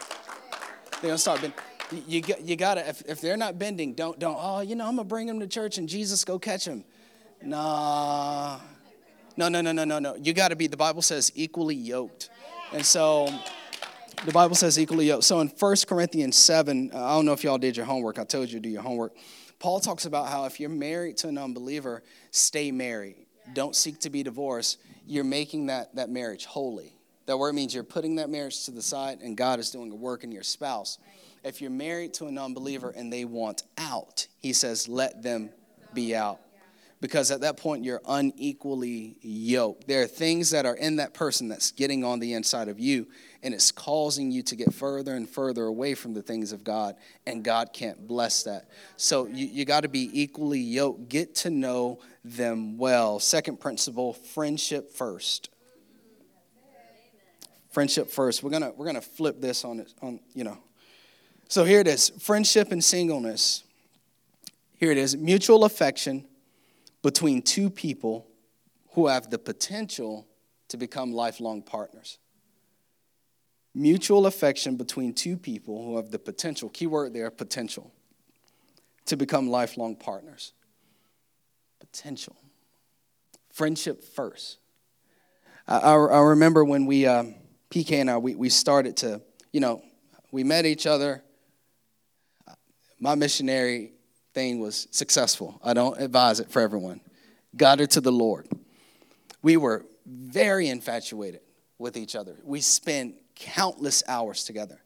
They're 0.92 1.02
going 1.02 1.14
to 1.14 1.18
start 1.18 1.40
bending. 1.40 1.58
You, 2.06 2.22
you, 2.26 2.34
you 2.42 2.56
got 2.56 2.74
to, 2.74 2.88
if, 2.88 3.02
if 3.02 3.20
they're 3.20 3.36
not 3.36 3.58
bending, 3.58 3.94
don't, 3.94 4.18
don't, 4.18 4.36
oh, 4.38 4.60
you 4.60 4.76
know, 4.76 4.86
I'm 4.86 4.94
going 4.94 5.06
to 5.06 5.08
bring 5.08 5.26
them 5.26 5.40
to 5.40 5.46
church 5.46 5.76
and 5.76 5.88
Jesus 5.88 6.24
go 6.24 6.38
catch 6.38 6.64
them. 6.64 6.84
Nah. 7.42 8.60
No, 9.36 9.48
no, 9.48 9.60
no, 9.60 9.72
no, 9.72 9.84
no, 9.84 9.98
no. 9.98 10.14
You 10.14 10.32
got 10.32 10.48
to 10.48 10.56
be, 10.56 10.66
the 10.66 10.76
Bible 10.76 11.02
says, 11.02 11.32
equally 11.34 11.74
yoked. 11.74 12.30
And 12.72 12.86
so, 12.86 13.28
the 14.24 14.33
Bible 14.33 14.54
says 14.54 14.78
equally. 14.78 15.20
So 15.22 15.40
in 15.40 15.48
1 15.48 15.76
Corinthians 15.87 16.37
7, 16.37 16.90
uh, 16.92 17.04
I 17.04 17.14
don't 17.14 17.24
know 17.24 17.33
if 17.33 17.42
y'all 17.42 17.59
did 17.59 17.76
your 17.76 17.87
homework. 17.87 18.18
I 18.18 18.24
told 18.24 18.48
you 18.48 18.59
to 18.59 18.61
do 18.61 18.68
your 18.68 18.83
homework. 18.83 19.14
Paul 19.59 19.80
talks 19.80 20.06
about 20.06 20.28
how 20.28 20.44
if 20.44 20.61
you're 20.61 20.70
married 20.70 21.16
to 21.18 21.28
an 21.28 21.38
unbeliever, 21.38 22.02
stay 22.30 22.70
married. 22.70 23.16
Don't 23.54 23.74
seek 23.74 23.98
to 24.00 24.11
be 24.11 24.22
divorced. 24.22 24.78
You're 25.06 25.24
making 25.24 25.66
that, 25.66 25.94
that 25.96 26.11
marriage 26.11 26.44
holy. 26.44 26.94
That 27.26 27.38
word 27.38 27.54
means 27.54 27.74
you're 27.74 27.85
putting 27.85 28.16
that 28.16 28.30
marriage 28.30 28.64
to 28.64 28.70
the 28.70 28.83
side 28.83 29.20
and 29.22 29.37
God 29.37 29.59
is 29.59 29.70
doing 29.70 29.90
a 29.90 29.94
work 29.94 30.24
in 30.24 30.33
your 30.33 30.42
spouse. 30.42 30.98
If 31.42 31.61
you're 31.61 31.70
married 31.70 32.12
to 32.14 32.26
an 32.26 32.38
unbeliever 32.38 32.90
and 32.90 33.12
they 33.12 33.24
want 33.24 33.62
out, 33.78 34.26
he 34.40 34.52
says, 34.52 34.88
let 34.88 35.22
them 35.22 35.50
be 35.94 36.14
out. 36.14 36.40
Because 37.00 37.30
at 37.30 37.40
that 37.40 37.56
point 37.56 37.84
you're 37.84 38.02
unequally 38.06 39.16
yoked. 39.22 39.88
There 39.88 40.02
are 40.02 40.06
things 40.06 40.50
that 40.50 40.66
are 40.66 40.76
in 40.76 40.96
that 40.96 41.14
person 41.14 41.48
that's 41.48 41.70
getting 41.70 42.04
on 42.04 42.20
the 42.20 42.34
inside 42.34 42.68
of 42.68 42.78
you, 42.78 43.06
and 43.42 43.54
it's 43.54 43.72
causing 43.72 44.30
you 44.30 44.42
to 44.44 44.56
get 44.56 44.74
further 44.74 45.14
and 45.14 45.28
further 45.28 45.64
away 45.64 45.94
from 45.94 46.12
the 46.12 46.22
things 46.22 46.52
of 46.52 46.62
God, 46.62 46.96
and 47.26 47.42
God 47.42 47.72
can't 47.72 48.06
bless 48.06 48.42
that. 48.42 48.68
So 48.96 49.26
you, 49.26 49.46
you 49.46 49.64
got 49.64 49.80
to 49.82 49.88
be 49.88 50.10
equally 50.12 50.60
yoked. 50.60 51.08
Get 51.08 51.34
to 51.36 51.50
know 51.50 52.00
them 52.22 52.76
well. 52.76 53.18
Second 53.18 53.60
principle 53.60 54.12
friendship 54.12 54.92
first. 54.92 55.48
Friendship 57.70 58.10
first. 58.10 58.42
We're 58.42 58.50
gonna 58.50 58.72
we're 58.76 58.86
gonna 58.86 59.00
flip 59.00 59.40
this 59.40 59.64
on 59.64 59.80
it 59.80 59.94
on 60.02 60.20
you 60.34 60.44
know. 60.44 60.58
So 61.48 61.64
here 61.64 61.80
it 61.80 61.88
is: 61.88 62.10
friendship 62.10 62.72
and 62.72 62.84
singleness. 62.84 63.62
Here 64.76 64.90
it 64.90 64.98
is: 64.98 65.16
mutual 65.16 65.64
affection 65.64 66.26
between 67.02 67.42
two 67.42 67.70
people 67.70 68.26
who 68.92 69.06
have 69.06 69.30
the 69.30 69.38
potential 69.38 70.26
to 70.68 70.76
become 70.76 71.12
lifelong 71.12 71.62
partners. 71.62 72.18
Mutual 73.74 74.26
affection 74.26 74.76
between 74.76 75.14
two 75.14 75.36
people 75.36 75.84
who 75.84 75.96
have 75.96 76.10
the 76.10 76.18
potential, 76.18 76.68
keyword 76.68 77.14
there, 77.14 77.30
potential, 77.30 77.92
to 79.06 79.16
become 79.16 79.48
lifelong 79.48 79.94
partners. 79.96 80.52
Potential. 81.78 82.36
Friendship 83.52 84.02
first. 84.02 84.58
I, 85.66 85.78
I, 85.78 85.92
I 85.92 86.20
remember 86.20 86.64
when 86.64 86.86
we, 86.86 87.06
um, 87.06 87.36
PK 87.70 88.00
and 88.00 88.10
I, 88.10 88.18
we, 88.18 88.34
we 88.34 88.48
started 88.48 88.96
to, 88.98 89.22
you 89.52 89.60
know, 89.60 89.82
we 90.32 90.44
met 90.44 90.66
each 90.66 90.86
other. 90.86 91.22
My 92.98 93.14
missionary 93.14 93.92
thing 94.34 94.60
was 94.60 94.88
successful. 94.90 95.60
I 95.62 95.74
don't 95.74 96.00
advise 96.00 96.40
it 96.40 96.50
for 96.50 96.60
everyone. 96.60 97.00
Got 97.56 97.80
her 97.80 97.86
to 97.86 98.00
the 98.00 98.12
Lord. 98.12 98.48
We 99.42 99.56
were 99.56 99.86
very 100.06 100.68
infatuated 100.68 101.40
with 101.78 101.96
each 101.96 102.14
other. 102.14 102.36
We 102.44 102.60
spent 102.60 103.16
countless 103.34 104.02
hours 104.06 104.44
together. 104.44 104.80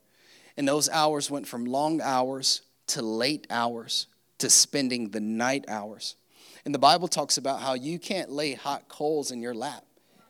And 0.57 0.67
those 0.67 0.89
hours 0.89 1.29
went 1.29 1.47
from 1.47 1.65
long 1.65 2.01
hours 2.01 2.61
to 2.87 3.01
late 3.01 3.45
hours 3.49 4.07
to 4.37 4.49
spending 4.49 5.09
the 5.09 5.19
night 5.19 5.65
hours. 5.67 6.15
And 6.63 6.73
the 6.73 6.79
Bible 6.79 7.07
talks 7.07 7.37
about 7.37 7.61
how 7.61 7.73
you 7.73 7.99
can't 7.99 8.31
lay 8.31 8.53
hot 8.53 8.87
coals 8.87 9.31
in 9.31 9.41
your 9.41 9.53
lap 9.53 9.83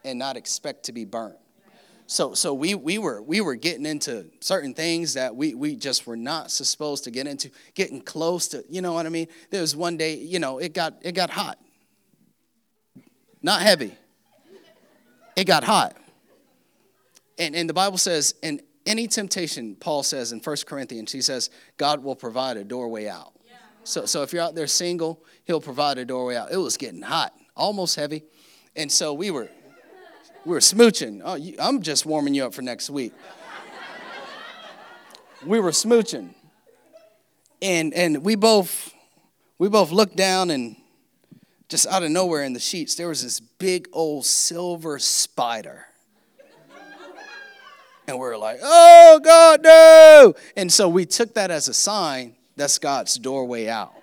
and 0.04 0.20
not 0.20 0.38
expect 0.38 0.84
to 0.84 0.92
be 0.92 1.06
burnt. 1.06 1.38
So, 2.08 2.36
so 2.36 2.54
we, 2.54 2.76
we, 2.76 3.00
were, 3.00 3.22
we 3.22 3.42
were 3.42 3.56
getting 3.56 3.86
into 3.86 4.28
certain 4.40 4.76
things 4.76 5.16
that 5.16 5.36
we, 5.36 5.56
we 5.56 5.76
just 5.76 6.06
were 6.06 6.16
not 6.16 6.52
supposed 6.52 7.04
to 7.06 7.12
get 7.12 7.26
into, 7.26 7.50
getting 7.74 8.00
close 8.00 8.48
to, 8.50 8.64
you 8.70 8.82
know 8.82 8.94
what 8.94 9.08
I 9.08 9.10
mean? 9.10 9.28
There 9.50 9.62
was 9.62 9.76
one 9.76 9.98
day, 9.98 10.16
you 10.16 10.38
know, 10.38 10.60
it 10.60 10.74
got, 10.74 10.94
it 11.02 11.14
got 11.14 11.32
hot. 11.32 11.58
Not 13.42 13.62
heavy. 13.62 13.96
It 15.36 15.46
got 15.46 15.64
hot. 15.64 15.98
And, 17.40 17.56
and 17.56 17.68
the 17.68 17.74
Bible 17.74 17.98
says, 17.98 18.36
in 18.44 18.62
any 18.86 19.08
temptation, 19.08 19.76
Paul 19.76 20.04
says 20.04 20.32
in 20.32 20.40
1 20.40 20.58
Corinthians, 20.68 21.12
he 21.12 21.22
says, 21.22 21.50
God 21.78 22.04
will 22.04 22.16
provide 22.16 22.58
a 22.58 22.64
doorway 22.64 23.08
out. 23.08 23.34
So, 23.84 24.06
so 24.06 24.24
if 24.24 24.34
you're 24.34 24.42
out 24.42 24.56
there 24.56 24.68
single, 24.68 25.24
he'll 25.46 25.62
provide 25.62 25.98
a 25.98 26.06
doorway 26.06 26.36
out. 26.36 26.52
It 26.52 26.58
was 26.58 26.78
getting 26.78 27.02
hot, 27.02 27.34
almost 27.56 27.96
heavy. 27.96 28.24
And 28.76 28.92
so 28.92 29.14
we 29.14 29.32
were 29.32 29.50
we 30.46 30.54
were 30.54 30.60
smooching. 30.60 31.22
Oh, 31.24 31.36
you, 31.36 31.56
I'm 31.60 31.82
just 31.82 32.06
warming 32.06 32.36
you 32.36 32.46
up 32.46 32.54
for 32.54 32.62
next 32.62 32.90
week. 32.90 33.14
we 35.46 35.60
were 35.60 35.72
smooching. 35.72 36.36
And 37.62 37.94
and 37.94 38.24
we 38.24 38.36
both 38.36 38.94
we 39.58 39.70
both 39.70 39.92
looked 39.92 40.16
down 40.16 40.52
and 40.52 40.76
just 41.68 41.88
out 41.88 42.04
of 42.04 42.12
nowhere 42.12 42.44
in 42.44 42.54
the 42.54 42.60
sheets 42.60 42.94
there 42.96 43.08
was 43.08 43.24
this 43.24 43.40
big 43.40 43.88
old 43.92 44.26
silver 44.26 45.00
spider. 45.00 45.88
And 48.08 48.20
we 48.20 48.26
are 48.28 48.38
like, 48.38 48.60
"Oh 48.62 49.20
God, 49.24 49.64
no!" 49.64 50.36
And 50.56 50.72
so 50.72 50.88
we 50.88 51.08
took 51.08 51.34
that 51.34 51.50
as 51.50 51.68
a 51.68 51.74
sign 51.74 52.36
that's 52.56 52.78
God's 52.78 53.16
doorway 53.16 53.68
out. 53.68 53.94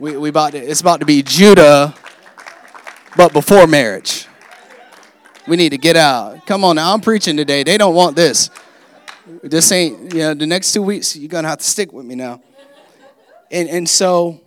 We, 0.00 0.16
we 0.16 0.28
about 0.28 0.52
to, 0.52 0.58
it's 0.58 0.80
about 0.80 0.98
to 1.00 1.06
be 1.06 1.22
Judah 1.22 1.94
but 3.16 3.32
before 3.32 3.66
marriage. 3.66 4.26
We 5.46 5.56
need 5.56 5.70
to 5.70 5.78
get 5.78 5.96
out. 5.96 6.46
Come 6.46 6.64
on 6.64 6.76
now, 6.76 6.92
I'm 6.92 7.00
preaching 7.00 7.36
today. 7.36 7.62
They 7.62 7.76
don't 7.76 7.94
want 7.94 8.16
this. 8.16 8.50
This 9.42 9.70
ain't, 9.72 10.12
you 10.12 10.20
know, 10.20 10.34
the 10.34 10.46
next 10.46 10.72
two 10.72 10.82
weeks, 10.82 11.16
you're 11.16 11.28
going 11.28 11.44
to 11.44 11.50
have 11.50 11.58
to 11.58 11.64
stick 11.64 11.92
with 11.92 12.06
me 12.06 12.14
now. 12.14 12.42
And, 13.50 13.68
and 13.68 13.88
so 13.88 14.40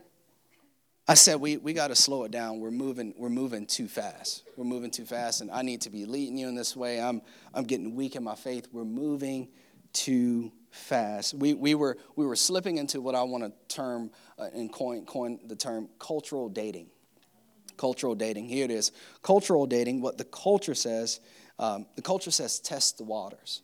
I 1.08 1.14
said, 1.14 1.40
we, 1.40 1.58
we 1.58 1.74
got 1.74 1.88
to 1.88 1.96
slow 1.96 2.24
it 2.24 2.32
down. 2.32 2.60
We're 2.60 2.72
moving, 2.72 3.14
we're 3.18 3.30
moving 3.30 3.66
too 3.66 3.88
fast. 3.88 4.44
We're 4.56 4.66
moving 4.66 4.92
too 4.92 5.06
fast, 5.06 5.42
and 5.42 5.52
I 5.52 5.62
need 5.62 5.82
to 5.82 5.90
be 5.90 6.06
leading 6.06 6.38
you 6.38 6.48
in 6.48 6.56
this 6.56 6.76
way. 6.76 7.00
I'm, 7.00 7.22
I'm 7.54 7.64
getting 7.64 7.96
weak 7.96 8.16
in 8.16 8.24
my 8.24 8.36
faith. 8.36 8.68
We're 8.72 8.84
moving 8.84 9.50
too 9.94 10.52
fast. 10.72 11.34
We, 11.34 11.54
we, 11.54 11.76
were, 11.76 11.98
we 12.16 12.26
were 12.26 12.36
slipping 12.36 12.78
into 12.78 13.02
what 13.02 13.16
I 13.16 13.24
want 13.24 13.44
to 13.44 13.54
term 13.74 14.12
uh, 14.38 14.50
and 14.54 14.72
coin, 14.72 15.06
coin 15.06 15.40
the 15.46 15.56
term 15.56 15.90
cultural 16.00 16.50
dating 16.50 16.88
cultural 17.78 18.16
dating. 18.16 18.50
Here 18.50 18.66
it 18.66 18.72
is. 18.72 18.92
Cultural 19.22 19.66
dating, 19.66 20.02
what 20.02 20.18
the 20.18 20.26
culture 20.26 20.76
says, 20.76 21.20
um, 21.60 21.86
the 21.96 22.02
culture 22.02 22.32
says 22.32 22.60
test 22.60 22.98
the 22.98 23.04
waters. 23.04 23.62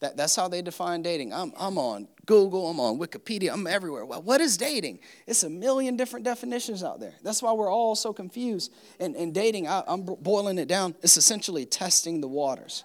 That, 0.00 0.16
that's 0.16 0.36
how 0.36 0.46
they 0.46 0.62
define 0.62 1.02
dating. 1.02 1.32
I'm, 1.32 1.52
I'm 1.58 1.76
on 1.76 2.06
Google, 2.24 2.68
I'm 2.68 2.78
on 2.78 2.98
Wikipedia, 2.98 3.52
I'm 3.52 3.66
everywhere. 3.66 4.04
Well, 4.04 4.22
what 4.22 4.40
is 4.40 4.56
dating? 4.56 5.00
It's 5.26 5.42
a 5.42 5.50
million 5.50 5.96
different 5.96 6.24
definitions 6.24 6.84
out 6.84 7.00
there. 7.00 7.14
That's 7.24 7.42
why 7.42 7.52
we're 7.52 7.72
all 7.72 7.96
so 7.96 8.12
confused. 8.12 8.72
And, 9.00 9.16
and 9.16 9.34
dating, 9.34 9.66
I, 9.66 9.82
I'm 9.88 10.02
boiling 10.02 10.58
it 10.58 10.68
down, 10.68 10.94
it's 11.02 11.16
essentially 11.16 11.66
testing 11.66 12.20
the 12.20 12.28
waters. 12.28 12.84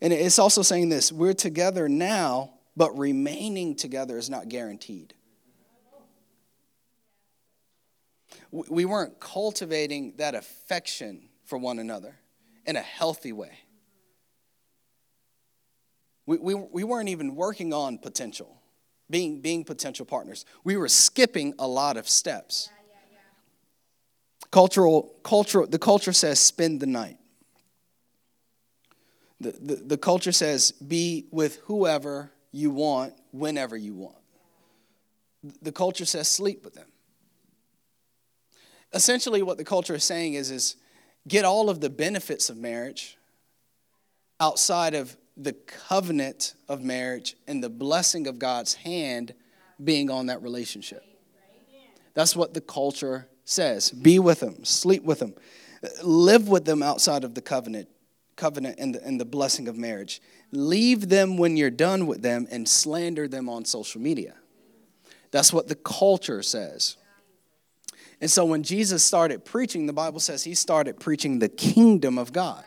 And 0.00 0.12
it's 0.12 0.38
also 0.38 0.62
saying 0.62 0.88
this 0.88 1.12
we're 1.12 1.34
together 1.34 1.88
now, 1.88 2.54
but 2.76 2.96
remaining 2.98 3.74
together 3.74 4.16
is 4.16 4.30
not 4.30 4.48
guaranteed. 4.48 5.14
We 8.50 8.84
weren't 8.84 9.18
cultivating 9.20 10.14
that 10.16 10.34
affection 10.34 11.28
for 11.44 11.58
one 11.58 11.78
another 11.78 12.16
in 12.66 12.76
a 12.76 12.80
healthy 12.80 13.32
way. 13.32 13.58
We, 16.26 16.38
we, 16.38 16.54
we 16.54 16.84
weren't 16.84 17.08
even 17.08 17.36
working 17.36 17.72
on 17.72 17.98
potential, 17.98 18.60
being, 19.08 19.40
being 19.40 19.64
potential 19.64 20.04
partners. 20.04 20.44
We 20.64 20.76
were 20.76 20.88
skipping 20.88 21.54
a 21.58 21.68
lot 21.68 21.96
of 21.96 22.08
steps. 22.08 22.68
Yeah, 22.68 22.82
yeah, 22.88 23.18
yeah. 24.40 24.46
Cultural, 24.50 25.14
cultural, 25.22 25.66
the 25.66 25.78
culture 25.78 26.12
says 26.12 26.40
spend 26.40 26.80
the 26.80 26.86
night. 26.86 27.18
The, 29.40 29.52
the, 29.52 29.74
the 29.76 29.98
culture 29.98 30.32
says 30.32 30.72
be 30.72 31.26
with 31.30 31.56
whoever 31.64 32.32
you 32.50 32.70
want, 32.70 33.14
whenever 33.30 33.76
you 33.76 33.94
want. 33.94 34.16
The 35.62 35.72
culture 35.72 36.06
says 36.06 36.26
sleep 36.26 36.64
with 36.64 36.74
them 36.74 36.86
essentially 38.92 39.42
what 39.42 39.58
the 39.58 39.64
culture 39.64 39.94
is 39.94 40.04
saying 40.04 40.34
is, 40.34 40.50
is 40.50 40.76
get 41.28 41.44
all 41.44 41.68
of 41.68 41.80
the 41.80 41.90
benefits 41.90 42.50
of 42.50 42.56
marriage 42.56 43.16
outside 44.40 44.94
of 44.94 45.16
the 45.36 45.52
covenant 45.52 46.54
of 46.68 46.82
marriage 46.82 47.36
and 47.46 47.62
the 47.62 47.68
blessing 47.68 48.26
of 48.26 48.38
God's 48.38 48.74
hand 48.74 49.34
being 49.82 50.10
on 50.10 50.26
that 50.26 50.42
relationship. 50.42 51.04
That's 52.14 52.34
what 52.34 52.54
the 52.54 52.62
culture 52.62 53.28
says. 53.44 53.90
Be 53.90 54.18
with 54.18 54.40
them, 54.40 54.64
sleep 54.64 55.02
with 55.02 55.18
them, 55.18 55.34
live 56.02 56.48
with 56.48 56.64
them 56.64 56.82
outside 56.82 57.24
of 57.24 57.34
the 57.34 57.42
covenant, 57.42 57.88
covenant 58.36 58.78
and 58.78 58.94
the, 58.94 59.04
and 59.04 59.20
the 59.20 59.26
blessing 59.26 59.68
of 59.68 59.76
marriage. 59.76 60.22
Leave 60.52 61.08
them 61.08 61.36
when 61.36 61.56
you're 61.56 61.70
done 61.70 62.06
with 62.06 62.22
them 62.22 62.46
and 62.50 62.66
slander 62.66 63.28
them 63.28 63.48
on 63.48 63.64
social 63.64 64.00
media. 64.00 64.34
That's 65.30 65.52
what 65.52 65.68
the 65.68 65.74
culture 65.74 66.42
says. 66.42 66.96
And 68.20 68.30
so 68.30 68.44
when 68.44 68.62
Jesus 68.62 69.04
started 69.04 69.44
preaching, 69.44 69.86
the 69.86 69.92
Bible 69.92 70.20
says 70.20 70.44
he 70.44 70.54
started 70.54 70.98
preaching 70.98 71.38
the 71.38 71.48
kingdom 71.48 72.18
of 72.18 72.32
God. 72.32 72.64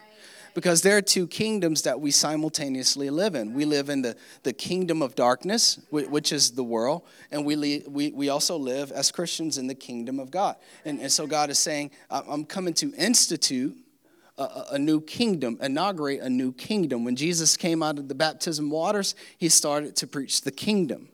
Because 0.56 0.82
there 0.82 0.98
are 0.98 1.02
two 1.02 1.28
kingdoms 1.28 1.84
that 1.84 2.02
we 2.02 2.12
simultaneously 2.12 3.10
live 3.10 3.36
in. 3.36 3.54
We 3.54 3.66
live 3.66 3.90
in 3.90 4.02
the, 4.02 4.16
the 4.44 4.52
kingdom 4.52 5.02
of 5.02 5.16
darkness, 5.16 5.80
which 5.90 6.32
is 6.32 6.52
the 6.52 6.64
world, 6.64 7.04
and 7.32 7.46
we, 7.46 7.84
we, 7.88 8.12
we 8.12 8.30
also 8.30 8.58
live 8.58 8.92
as 8.92 9.12
Christians 9.12 9.58
in 9.58 9.68
the 9.68 9.76
kingdom 9.76 10.20
of 10.20 10.32
God. 10.32 10.56
And, 10.86 11.00
and 11.00 11.12
so 11.12 11.28
God 11.28 11.50
is 11.50 11.60
saying, 11.60 11.92
I'm 12.10 12.46
coming 12.46 12.74
to 12.76 12.94
institute 12.96 13.78
a, 14.40 14.66
a, 14.72 14.80
new 14.80 15.02
kingdom, 15.02 15.58
inaugurate 15.62 16.22
a 16.22 16.30
new 16.30 16.52
kingdom. 16.54 17.04
When 17.04 17.16
Jesus 17.16 17.56
came 17.56 17.84
out 17.84 18.00
of 18.00 18.08
the 18.08 18.16
baptism 18.16 18.70
waters, 18.70 19.16
he 19.38 19.50
started 19.50 19.96
to 19.98 20.08
preach 20.08 20.42
the 20.42 20.52
kingdom. 20.52 21.10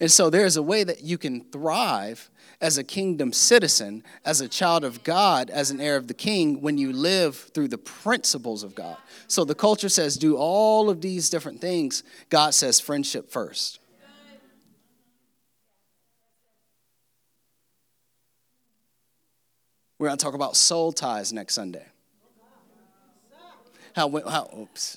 And 0.00 0.10
so 0.10 0.30
there's 0.30 0.56
a 0.56 0.62
way 0.62 0.84
that 0.84 1.02
you 1.02 1.18
can 1.18 1.40
thrive 1.40 2.30
as 2.60 2.76
a 2.76 2.84
kingdom 2.84 3.32
citizen, 3.32 4.02
as 4.24 4.40
a 4.40 4.48
child 4.48 4.82
of 4.82 5.04
God, 5.04 5.48
as 5.48 5.70
an 5.70 5.80
heir 5.80 5.96
of 5.96 6.08
the 6.08 6.14
king, 6.14 6.60
when 6.60 6.76
you 6.76 6.92
live 6.92 7.36
through 7.36 7.68
the 7.68 7.78
principles 7.78 8.64
of 8.64 8.74
God. 8.74 8.96
So 9.28 9.44
the 9.44 9.54
culture 9.54 9.88
says, 9.88 10.16
do 10.16 10.36
all 10.36 10.90
of 10.90 11.00
these 11.00 11.30
different 11.30 11.60
things. 11.60 12.02
God 12.30 12.54
says, 12.54 12.80
friendship 12.80 13.30
first. 13.30 13.78
We're 19.98 20.08
going 20.08 20.18
to 20.18 20.24
talk 20.24 20.34
about 20.34 20.56
soul 20.56 20.92
ties 20.92 21.32
next 21.32 21.54
Sunday. 21.54 21.84
How, 23.94 24.08
how, 24.28 24.48
oops, 24.56 24.96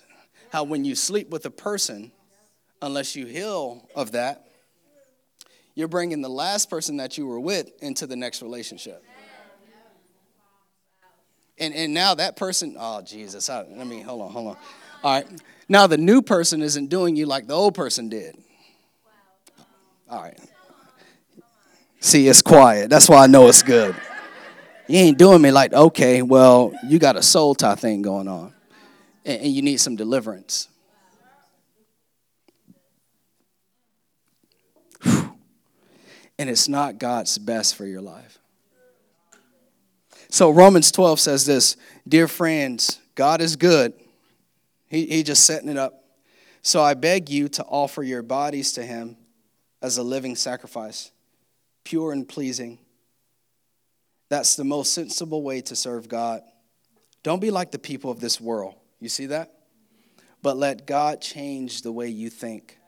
how 0.51 0.63
when 0.63 0.85
you 0.85 0.93
sleep 0.93 1.29
with 1.29 1.45
a 1.47 1.49
person, 1.49 2.11
unless 2.83 3.15
you 3.15 3.25
heal 3.25 3.87
of 3.95 4.11
that, 4.11 4.50
you're 5.75 5.87
bringing 5.87 6.21
the 6.21 6.29
last 6.29 6.69
person 6.69 6.97
that 6.97 7.17
you 7.17 7.25
were 7.27 7.39
with 7.39 7.71
into 7.81 8.07
the 8.07 8.15
next 8.15 8.41
relationship. 8.41 9.03
And, 11.57 11.73
and 11.73 11.93
now 11.93 12.15
that 12.15 12.35
person, 12.35 12.75
oh, 12.79 13.01
Jesus, 13.01 13.49
I, 13.49 13.63
let 13.63 13.85
me, 13.85 14.01
hold 14.01 14.21
on, 14.21 14.31
hold 14.31 14.47
on. 14.47 14.57
All 15.03 15.13
right. 15.13 15.27
Now 15.69 15.87
the 15.87 15.97
new 15.97 16.21
person 16.21 16.61
isn't 16.61 16.87
doing 16.87 17.15
you 17.15 17.25
like 17.25 17.47
the 17.47 17.53
old 17.53 17.75
person 17.75 18.09
did. 18.09 18.35
All 20.09 20.21
right. 20.21 20.39
See, 21.99 22.27
it's 22.27 22.41
quiet. 22.41 22.89
That's 22.89 23.07
why 23.07 23.23
I 23.23 23.27
know 23.27 23.47
it's 23.47 23.61
good. 23.61 23.95
You 24.87 24.97
ain't 24.97 25.17
doing 25.17 25.41
me 25.41 25.51
like, 25.51 25.71
okay, 25.71 26.21
well, 26.21 26.73
you 26.85 26.99
got 26.99 27.15
a 27.15 27.21
soul 27.21 27.55
tie 27.55 27.75
thing 27.75 28.01
going 28.01 28.27
on, 28.27 28.53
and, 29.23 29.43
and 29.43 29.53
you 29.53 29.61
need 29.61 29.77
some 29.77 29.95
deliverance. 29.95 30.67
And 36.41 36.49
it's 36.49 36.67
not 36.67 36.97
God's 36.97 37.37
best 37.37 37.75
for 37.75 37.85
your 37.85 38.01
life. 38.01 38.39
So 40.31 40.49
Romans 40.49 40.91
12 40.91 41.19
says 41.19 41.45
this 41.45 41.77
Dear 42.07 42.27
friends, 42.27 42.99
God 43.13 43.41
is 43.41 43.55
good. 43.55 43.93
He, 44.89 45.05
he 45.05 45.21
just 45.21 45.45
setting 45.45 45.69
it 45.69 45.77
up. 45.77 46.03
So 46.63 46.81
I 46.81 46.95
beg 46.95 47.29
you 47.29 47.47
to 47.49 47.63
offer 47.65 48.01
your 48.01 48.23
bodies 48.23 48.73
to 48.73 48.83
Him 48.83 49.17
as 49.83 49.99
a 49.99 50.03
living 50.03 50.35
sacrifice, 50.35 51.11
pure 51.83 52.11
and 52.11 52.27
pleasing. 52.27 52.79
That's 54.29 54.55
the 54.55 54.63
most 54.63 54.95
sensible 54.95 55.43
way 55.43 55.61
to 55.61 55.75
serve 55.75 56.09
God. 56.09 56.41
Don't 57.21 57.39
be 57.39 57.51
like 57.51 57.69
the 57.69 57.77
people 57.77 58.09
of 58.09 58.19
this 58.19 58.41
world. 58.41 58.73
You 58.99 59.09
see 59.09 59.27
that? 59.27 59.53
But 60.41 60.57
let 60.57 60.87
God 60.87 61.21
change 61.21 61.83
the 61.83 61.91
way 61.91 62.07
you 62.07 62.31
think. 62.31 62.79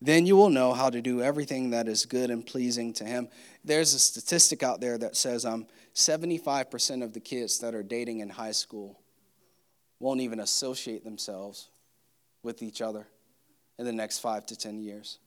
Then 0.00 0.26
you 0.26 0.36
will 0.36 0.50
know 0.50 0.72
how 0.72 0.90
to 0.90 1.00
do 1.00 1.22
everything 1.22 1.70
that 1.70 1.88
is 1.88 2.06
good 2.06 2.30
and 2.30 2.46
pleasing 2.46 2.92
to 2.94 3.04
Him. 3.04 3.28
There's 3.64 3.94
a 3.94 3.98
statistic 3.98 4.62
out 4.62 4.80
there 4.80 4.96
that 4.98 5.16
says 5.16 5.44
um, 5.44 5.66
75% 5.94 7.02
of 7.02 7.12
the 7.12 7.20
kids 7.20 7.58
that 7.60 7.74
are 7.74 7.82
dating 7.82 8.20
in 8.20 8.28
high 8.28 8.52
school 8.52 9.00
won't 9.98 10.20
even 10.20 10.38
associate 10.38 11.04
themselves 11.04 11.68
with 12.44 12.62
each 12.62 12.80
other 12.80 13.08
in 13.78 13.84
the 13.84 13.92
next 13.92 14.20
five 14.20 14.46
to 14.46 14.56
10 14.56 14.78
years. 14.80 15.18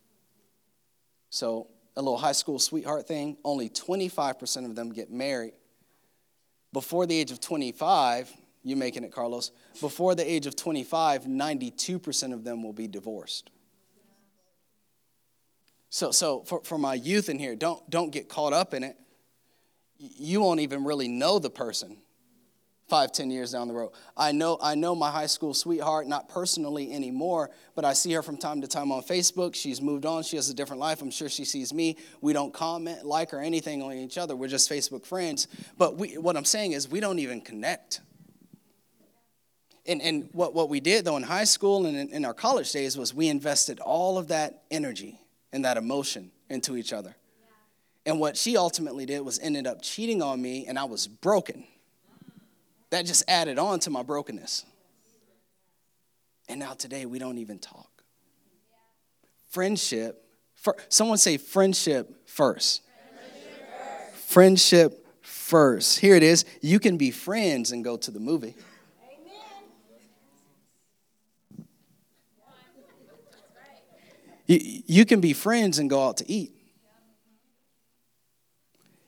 So, 1.29 1.67
a 1.97 2.01
little 2.01 2.17
high 2.17 2.31
school 2.31 2.57
sweetheart 2.57 3.05
thing, 3.05 3.37
only 3.43 3.69
25% 3.69 4.65
of 4.65 4.75
them 4.75 4.93
get 4.93 5.11
married. 5.11 5.53
Before 6.71 7.05
the 7.05 7.19
age 7.19 7.31
of 7.31 7.41
25, 7.41 8.31
you 8.63 8.77
making 8.77 9.03
it, 9.03 9.11
Carlos, 9.11 9.51
before 9.81 10.15
the 10.15 10.29
age 10.29 10.45
of 10.45 10.55
25, 10.55 11.23
92% 11.23 12.33
of 12.33 12.45
them 12.45 12.63
will 12.63 12.71
be 12.71 12.87
divorced. 12.87 13.49
So, 15.91 16.11
so 16.11 16.39
for, 16.43 16.61
for 16.63 16.77
my 16.77 16.93
youth 16.93 17.27
in 17.27 17.37
here, 17.37 17.53
don't, 17.53 17.87
don't 17.89 18.11
get 18.11 18.29
caught 18.29 18.53
up 18.53 18.73
in 18.73 18.81
it. 18.83 18.95
You 19.97 20.39
won't 20.39 20.61
even 20.61 20.85
really 20.85 21.09
know 21.09 21.37
the 21.37 21.49
person 21.49 21.97
five, 22.87 23.11
ten 23.11 23.29
years 23.29 23.51
down 23.51 23.67
the 23.67 23.73
road. 23.73 23.91
I 24.15 24.31
know, 24.31 24.57
I 24.61 24.75
know 24.75 24.95
my 24.95 25.11
high 25.11 25.25
school 25.25 25.53
sweetheart, 25.53 26.07
not 26.07 26.29
personally 26.29 26.93
anymore, 26.93 27.51
but 27.75 27.83
I 27.83 27.91
see 27.91 28.13
her 28.13 28.21
from 28.21 28.37
time 28.37 28.61
to 28.61 28.67
time 28.67 28.91
on 28.91 29.01
Facebook. 29.01 29.53
She's 29.53 29.81
moved 29.81 30.05
on. 30.05 30.23
She 30.23 30.37
has 30.37 30.49
a 30.49 30.53
different 30.53 30.79
life. 30.79 31.01
I'm 31.01 31.11
sure 31.11 31.27
she 31.27 31.43
sees 31.43 31.73
me. 31.73 31.97
We 32.21 32.31
don't 32.31 32.53
comment, 32.53 33.05
like, 33.05 33.33
or 33.33 33.41
anything 33.41 33.81
on 33.81 33.91
each 33.91 34.17
other. 34.17 34.33
We're 34.33 34.47
just 34.47 34.69
Facebook 34.69 35.05
friends. 35.05 35.49
But 35.77 35.97
we, 35.97 36.17
what 36.17 36.37
I'm 36.37 36.45
saying 36.45 36.71
is, 36.71 36.89
we 36.89 37.01
don't 37.01 37.19
even 37.19 37.41
connect. 37.41 37.99
And, 39.85 40.01
and 40.01 40.29
what, 40.31 40.53
what 40.53 40.69
we 40.69 40.79
did, 40.79 41.03
though, 41.03 41.17
in 41.17 41.23
high 41.23 41.43
school 41.43 41.85
and 41.85 41.97
in, 41.97 42.09
in 42.11 42.25
our 42.25 42.33
college 42.33 42.71
days 42.71 42.97
was 42.97 43.13
we 43.13 43.27
invested 43.27 43.81
all 43.81 44.17
of 44.17 44.29
that 44.29 44.63
energy 44.71 45.17
and 45.53 45.65
that 45.65 45.77
emotion 45.77 46.31
into 46.49 46.75
each 46.75 46.93
other. 46.93 47.15
And 48.05 48.19
what 48.19 48.35
she 48.35 48.57
ultimately 48.57 49.05
did 49.05 49.21
was 49.21 49.39
ended 49.39 49.67
up 49.67 49.81
cheating 49.81 50.21
on 50.21 50.41
me, 50.41 50.65
and 50.65 50.79
I 50.79 50.85
was 50.85 51.07
broken 51.07 51.65
that 52.91 53.05
just 53.05 53.23
added 53.27 53.57
on 53.57 53.79
to 53.79 53.89
my 53.89 54.03
brokenness. 54.03 54.65
And 56.47 56.59
now 56.59 56.73
today 56.73 57.05
we 57.05 57.17
don't 57.17 57.37
even 57.37 57.57
talk. 57.57 57.89
Friendship, 59.49 60.23
for, 60.55 60.75
someone 60.89 61.17
say 61.17 61.37
friendship 61.37 62.27
first. 62.27 62.83
Friendship 62.83 63.69
first. 64.11 64.31
Friendship 64.31 65.07
first. 65.21 65.99
Here 65.99 66.15
it 66.15 66.23
is. 66.23 66.45
You 66.61 66.79
can 66.79 66.97
be 66.97 67.11
friends 67.11 67.71
and 67.71 67.83
go 67.83 67.97
to 67.97 68.11
the 68.11 68.19
movie. 68.19 68.55
You, 74.51 74.81
you 74.85 75.05
can 75.05 75.21
be 75.21 75.31
friends 75.31 75.79
and 75.79 75.89
go 75.89 76.05
out 76.05 76.17
to 76.17 76.29
eat. 76.29 76.53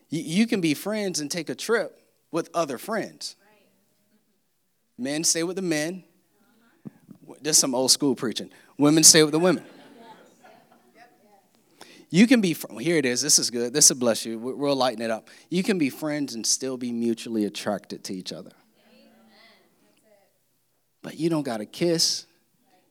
You, 0.08 0.22
you 0.22 0.46
can 0.46 0.62
be 0.62 0.72
friends 0.72 1.20
and 1.20 1.30
take 1.30 1.50
a 1.50 1.54
trip 1.54 2.00
with 2.30 2.48
other 2.54 2.78
friends. 2.78 3.36
Men 4.96 5.22
stay 5.22 5.42
with 5.42 5.56
the 5.56 5.62
men. 5.62 6.04
Is 7.42 7.58
some 7.58 7.74
old 7.74 7.90
school 7.90 8.14
preaching. 8.14 8.50
Women 8.78 9.04
stay 9.04 9.22
with 9.22 9.32
the 9.32 9.38
women. 9.38 9.64
You 12.08 12.26
can 12.26 12.40
be, 12.40 12.56
here 12.78 12.96
it 12.96 13.04
is, 13.04 13.20
this 13.20 13.38
is 13.38 13.50
good, 13.50 13.74
this 13.74 13.90
will 13.90 13.96
bless 13.96 14.24
you, 14.24 14.38
we'll 14.38 14.76
lighten 14.76 15.02
it 15.02 15.10
up. 15.10 15.28
You 15.50 15.62
can 15.62 15.76
be 15.76 15.90
friends 15.90 16.34
and 16.34 16.46
still 16.46 16.78
be 16.78 16.92
mutually 16.92 17.44
attracted 17.44 18.04
to 18.04 18.14
each 18.14 18.32
other. 18.32 18.52
But 21.02 21.18
you 21.18 21.28
don't 21.28 21.42
got 21.42 21.58
to 21.58 21.66
kiss, 21.66 22.26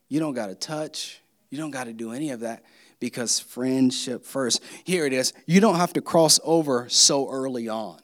you 0.08 0.20
don't 0.20 0.34
got 0.34 0.48
to 0.48 0.54
touch, 0.54 1.22
you 1.54 1.60
don't 1.60 1.70
got 1.70 1.84
to 1.84 1.92
do 1.92 2.12
any 2.12 2.30
of 2.30 2.40
that 2.40 2.64
because 3.00 3.38
friendship 3.38 4.24
first. 4.24 4.62
Here 4.84 5.06
it 5.06 5.12
is, 5.12 5.32
you 5.46 5.60
don't 5.60 5.76
have 5.76 5.92
to 5.94 6.00
cross 6.00 6.40
over 6.44 6.88
so 6.88 7.30
early 7.30 7.68
on 7.68 8.00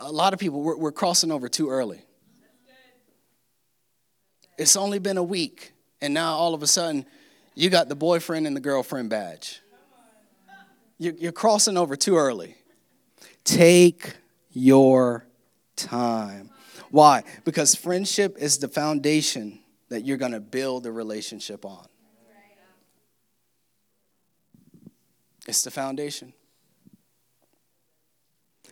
a 0.00 0.12
lot 0.12 0.32
of 0.32 0.38
people, 0.38 0.62
we're, 0.62 0.76
we're 0.76 0.92
crossing 0.92 1.30
over 1.30 1.48
too 1.48 1.70
early. 1.70 2.02
It's 4.58 4.76
only 4.76 4.98
been 4.98 5.16
a 5.16 5.22
week, 5.22 5.72
and 6.00 6.14
now 6.14 6.34
all 6.34 6.54
of 6.54 6.62
a 6.62 6.66
sudden, 6.66 7.06
you 7.54 7.70
got 7.70 7.88
the 7.88 7.96
boyfriend 7.96 8.46
and 8.46 8.54
the 8.54 8.60
girlfriend 8.60 9.10
badge. 9.10 9.60
You're 10.98 11.32
crossing 11.32 11.76
over 11.76 11.96
too 11.96 12.16
early. 12.16 12.54
Take 13.42 14.14
your 14.52 15.26
time. 15.74 16.50
Why? 16.90 17.24
Because 17.44 17.74
friendship 17.74 18.36
is 18.38 18.58
the 18.58 18.68
foundation 18.68 19.58
that 19.92 20.06
you're 20.06 20.16
going 20.16 20.32
to 20.32 20.40
build 20.40 20.86
a 20.86 20.90
relationship 20.90 21.66
on. 21.66 21.86
It's 25.46 25.64
the 25.64 25.70
foundation. 25.70 26.32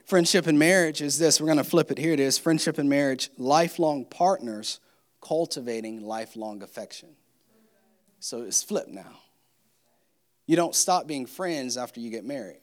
Friendship 0.07 0.47
and 0.47 0.59
marriage 0.59 1.03
is 1.03 1.19
this. 1.19 1.39
We're 1.39 1.47
going 1.47 1.59
to 1.59 1.65
flip 1.65 1.91
it. 1.91 1.99
Here 1.99 2.15
it 2.15 2.21
is. 2.21 2.39
Friendship 2.39 2.79
and 2.79 2.89
marriage, 2.89 3.29
lifelong 3.37 4.07
partners 4.07 4.81
cultivating 5.21 6.01
lifelong 6.01 6.63
affection. 6.63 7.11
So 8.19 8.41
it's 8.41 8.63
flipped 8.63 8.89
now. 8.89 9.21
You 10.47 10.57
don't 10.57 10.75
stop 10.75 11.07
being 11.07 11.27
friends 11.27 11.77
after 11.77 12.01
you 12.01 12.11
get 12.11 12.25
married. 12.25 12.63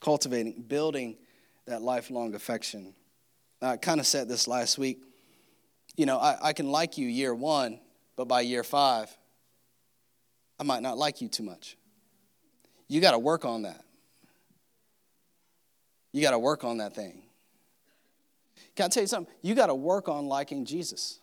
Cultivating, 0.00 0.64
building 0.66 1.18
that 1.66 1.82
lifelong 1.82 2.34
affection. 2.34 2.94
I 3.64 3.76
kind 3.76 4.00
of 4.00 4.06
said 4.06 4.28
this 4.28 4.46
last 4.46 4.78
week. 4.78 5.02
You 5.96 6.06
know, 6.06 6.18
I, 6.18 6.36
I 6.42 6.52
can 6.52 6.68
like 6.68 6.98
you 6.98 7.06
year 7.06 7.34
one, 7.34 7.80
but 8.16 8.26
by 8.26 8.42
year 8.42 8.64
five, 8.64 9.16
I 10.58 10.64
might 10.64 10.82
not 10.82 10.98
like 10.98 11.20
you 11.20 11.28
too 11.28 11.42
much. 11.42 11.76
You 12.88 13.00
got 13.00 13.12
to 13.12 13.18
work 13.18 13.44
on 13.44 13.62
that. 13.62 13.82
You 16.12 16.22
got 16.22 16.32
to 16.32 16.38
work 16.38 16.64
on 16.64 16.78
that 16.78 16.94
thing. 16.94 17.22
Can 18.76 18.86
I 18.86 18.88
tell 18.88 19.02
you 19.02 19.06
something? 19.08 19.32
You 19.42 19.54
got 19.54 19.66
to 19.66 19.74
work 19.74 20.08
on 20.08 20.26
liking 20.26 20.64
Jesus. 20.64 21.18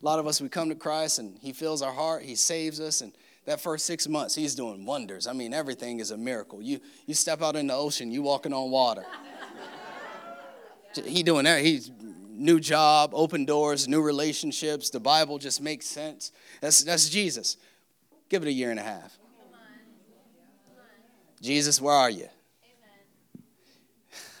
A 0.00 0.04
lot 0.04 0.18
of 0.18 0.26
us, 0.26 0.40
we 0.40 0.48
come 0.48 0.68
to 0.68 0.74
Christ 0.74 1.18
and 1.18 1.38
He 1.40 1.52
fills 1.52 1.80
our 1.80 1.92
heart, 1.92 2.22
He 2.22 2.34
saves 2.34 2.78
us, 2.78 3.00
and 3.00 3.12
that 3.46 3.60
first 3.60 3.86
six 3.86 4.08
months, 4.08 4.34
He's 4.34 4.54
doing 4.54 4.84
wonders. 4.84 5.26
I 5.26 5.32
mean, 5.32 5.52
everything 5.52 6.00
is 6.00 6.10
a 6.10 6.16
miracle. 6.16 6.62
You, 6.62 6.80
you 7.06 7.14
step 7.14 7.42
out 7.42 7.56
in 7.56 7.66
the 7.66 7.74
ocean, 7.74 8.10
you 8.10 8.22
walking 8.22 8.52
on 8.52 8.70
water. 8.70 9.04
he 11.04 11.22
doing 11.22 11.44
that. 11.44 11.62
He's 11.62 11.90
new 12.34 12.60
job, 12.60 13.10
open 13.12 13.44
doors, 13.44 13.86
new 13.88 14.02
relationships. 14.02 14.90
The 14.90 15.00
Bible 15.00 15.38
just 15.38 15.60
makes 15.60 15.86
sense. 15.86 16.32
That's, 16.60 16.82
that's 16.82 17.08
Jesus. 17.08 17.56
Give 18.28 18.42
it 18.42 18.48
a 18.48 18.52
year 18.52 18.70
and 18.70 18.80
a 18.80 18.82
half. 18.82 19.16
Jesus, 21.40 21.80
where 21.80 21.94
are 21.94 22.10
you? 22.10 22.26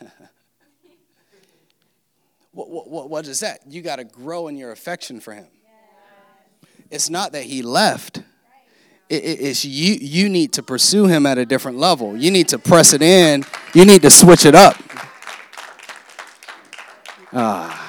Amen. 0.00 0.12
What, 2.52 2.88
what, 2.88 3.10
what 3.10 3.26
is 3.26 3.40
that? 3.40 3.60
You 3.68 3.82
got 3.82 3.96
to 3.96 4.04
grow 4.04 4.48
in 4.48 4.56
your 4.56 4.72
affection 4.72 5.20
for 5.20 5.34
him. 5.34 5.46
It's 6.90 7.10
not 7.10 7.32
that 7.32 7.44
he 7.44 7.62
left. 7.62 8.22
It's 9.16 9.64
you 9.64 9.94
you 9.94 10.28
need 10.28 10.52
to 10.54 10.62
pursue 10.62 11.06
him 11.06 11.26
at 11.26 11.38
a 11.38 11.46
different 11.46 11.78
level. 11.78 12.16
You 12.16 12.30
need 12.30 12.48
to 12.48 12.58
press 12.58 12.92
it 12.92 13.02
in. 13.02 13.44
You 13.74 13.84
need 13.84 14.02
to 14.02 14.10
switch 14.10 14.44
it 14.44 14.54
up. 14.54 14.76
Ah. 17.32 17.84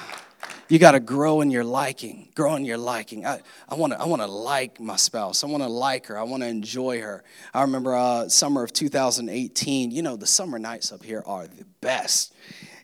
You 0.68 0.80
got 0.80 0.92
to 0.92 1.00
grow 1.00 1.42
in 1.42 1.52
your 1.52 1.64
liking. 1.64 2.30
Grow 2.34 2.56
in 2.56 2.66
your 2.66 2.80
liking. 2.80 3.26
I, 3.26 3.40
want 3.72 3.94
to 3.94 4.02
I 4.02 4.06
wanna 4.06 4.26
like 4.26 4.80
my 4.80 4.96
spouse. 4.96 5.44
I 5.44 5.48
want 5.48 5.62
to 5.62 5.70
like 5.70 6.08
her. 6.08 6.18
I 6.18 6.24
want 6.24 6.42
to 6.42 6.50
enjoy 6.50 7.02
her. 7.02 7.24
I 7.54 7.62
remember 7.62 7.96
uh, 7.96 8.30
summer 8.30 8.64
of 8.64 8.74
2018. 8.74 9.92
You 9.92 10.02
know, 10.02 10.16
the 10.16 10.26
summer 10.26 10.58
nights 10.58 10.92
up 10.92 11.04
here 11.04 11.22
are 11.28 11.46
the 11.46 11.66
best. 11.82 12.34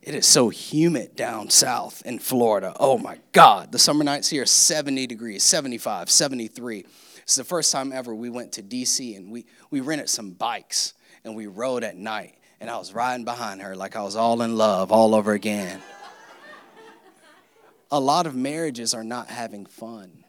It 0.03 0.13
is 0.13 0.27
so 0.27 0.49
humid 0.49 1.15
down 1.15 1.49
south 1.49 2.03
in 2.05 2.19
Florida. 2.19 2.75
Oh 2.79 2.97
my 2.97 3.17
God. 3.31 3.71
The 3.71 3.79
summer 3.79 4.03
nights 4.03 4.29
here 4.29 4.43
are 4.43 4.47
70 4.47 5.07
degrees, 5.07 5.43
75, 5.43 6.09
73. 6.09 6.85
It's 7.23 7.35
the 7.35 7.43
first 7.43 7.71
time 7.71 7.91
ever 7.91 8.13
we 8.13 8.29
went 8.29 8.53
to 8.53 8.63
DC 8.63 9.15
and 9.15 9.31
we, 9.31 9.45
we 9.69 9.81
rented 9.81 10.09
some 10.09 10.31
bikes 10.31 10.93
and 11.23 11.35
we 11.35 11.47
rode 11.47 11.83
at 11.83 11.97
night. 11.97 12.35
And 12.59 12.69
I 12.69 12.77
was 12.77 12.93
riding 12.93 13.25
behind 13.25 13.61
her 13.61 13.75
like 13.75 13.95
I 13.95 14.03
was 14.03 14.15
all 14.15 14.41
in 14.41 14.55
love 14.55 14.91
all 14.91 15.15
over 15.15 15.33
again 15.33 15.81
a 17.91 17.99
lot 17.99 18.25
of 18.25 18.35
marriages 18.35 18.93
are 18.93 19.03
not 19.03 19.27
having 19.27 19.65
fun. 19.65 20.23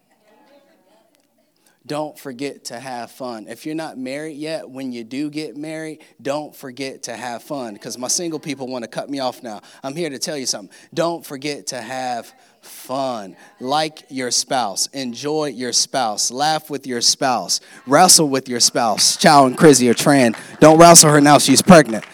Don't 1.85 2.17
forget 2.17 2.67
to 2.67 2.79
have 2.79 3.11
fun. 3.11 3.49
If 3.49 3.67
you're 3.67 3.75
not 3.75 3.99
married 3.99 4.37
yet, 4.37 4.71
when 4.71 4.93
you 4.93 5.03
do 5.03 5.31
get 5.31 5.57
married, 5.57 6.03
don't 6.21 6.55
forget 6.55 7.05
to 7.05 7.17
have 7.17 7.43
fun. 7.43 7.75
Because 7.75 7.99
my 7.99 8.07
single 8.07 8.39
people 8.39 8.69
want 8.69 8.85
to 8.85 8.89
cut 8.89 9.11
me 9.11 9.19
off 9.19 9.43
now. 9.43 9.63
I'm 9.83 9.97
here 9.97 10.09
to 10.09 10.19
tell 10.19 10.37
you 10.37 10.47
something. 10.47 10.75
Don't 10.95 11.27
forget 11.27 11.69
to 11.69 11.81
have 11.81 12.33
fun. 12.63 13.37
Like 13.61 14.05
your 14.09 14.31
spouse. 14.31 14.87
Enjoy 14.89 15.47
your 15.47 15.73
spouse. 15.73 16.31
Laugh 16.31 16.71
with 16.71 16.87
your 16.87 17.01
spouse. 17.01 17.61
Wrestle 17.87 18.29
with 18.29 18.49
your 18.49 18.61
spouse. 18.61 19.17
Chow 19.17 19.47
and 19.47 19.57
Chrissy 19.57 19.89
or 19.91 19.95
Tran. 19.95 20.37
Don't 20.61 20.79
wrestle 20.79 21.11
her 21.11 21.21
now, 21.21 21.39
she's 21.39 21.63
pregnant. 21.63 22.05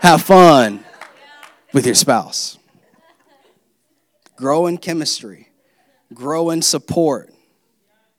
Have 0.00 0.22
fun 0.22 0.84
with 1.72 1.86
your 1.86 1.94
spouse 1.94 2.58
grow 4.36 4.66
in 4.66 4.78
chemistry, 4.78 5.48
grow 6.14 6.50
in 6.50 6.62
support, 6.62 7.32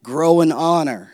grow 0.03 0.41
in 0.41 0.51
honor. 0.51 1.13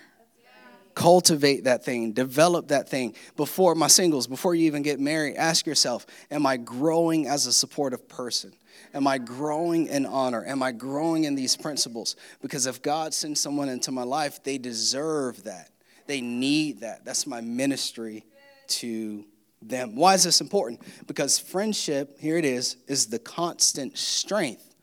Cultivate 0.95 1.63
that 1.63 1.83
thing, 1.83 2.11
develop 2.11 2.67
that 2.67 2.87
thing. 2.87 3.15
Before 3.35 3.73
my 3.73 3.87
singles, 3.87 4.27
before 4.27 4.53
you 4.53 4.67
even 4.67 4.83
get 4.83 4.99
married, 4.99 5.35
ask 5.37 5.65
yourself 5.65 6.05
Am 6.29 6.45
I 6.45 6.57
growing 6.57 7.27
as 7.27 7.47
a 7.47 7.53
supportive 7.53 8.07
person? 8.07 8.53
Am 8.93 9.07
I 9.07 9.17
growing 9.17 9.87
in 9.87 10.05
honor? 10.05 10.45
Am 10.45 10.61
I 10.61 10.71
growing 10.71 11.23
in 11.23 11.33
these 11.35 11.57
principles? 11.57 12.15
Because 12.41 12.67
if 12.67 12.81
God 12.81 13.13
sends 13.13 13.41
someone 13.41 13.69
into 13.69 13.91
my 13.91 14.03
life, 14.03 14.43
they 14.43 14.57
deserve 14.57 15.43
that. 15.45 15.69
They 16.05 16.21
need 16.21 16.81
that. 16.81 17.03
That's 17.03 17.25
my 17.25 17.41
ministry 17.41 18.23
to 18.67 19.25
them. 19.61 19.95
Why 19.95 20.13
is 20.13 20.23
this 20.23 20.41
important? 20.41 20.81
Because 21.07 21.39
friendship, 21.39 22.19
here 22.19 22.37
it 22.37 22.45
is, 22.45 22.77
is 22.87 23.07
the 23.07 23.19
constant 23.19 23.97
strength 23.97 24.75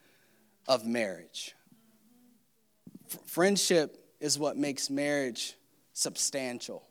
of 0.66 0.84
marriage. 0.86 1.54
Friendship 3.26 3.96
is 4.18 4.38
what 4.38 4.56
makes 4.56 4.90
marriage 4.90 5.54
substantial. 5.92 6.82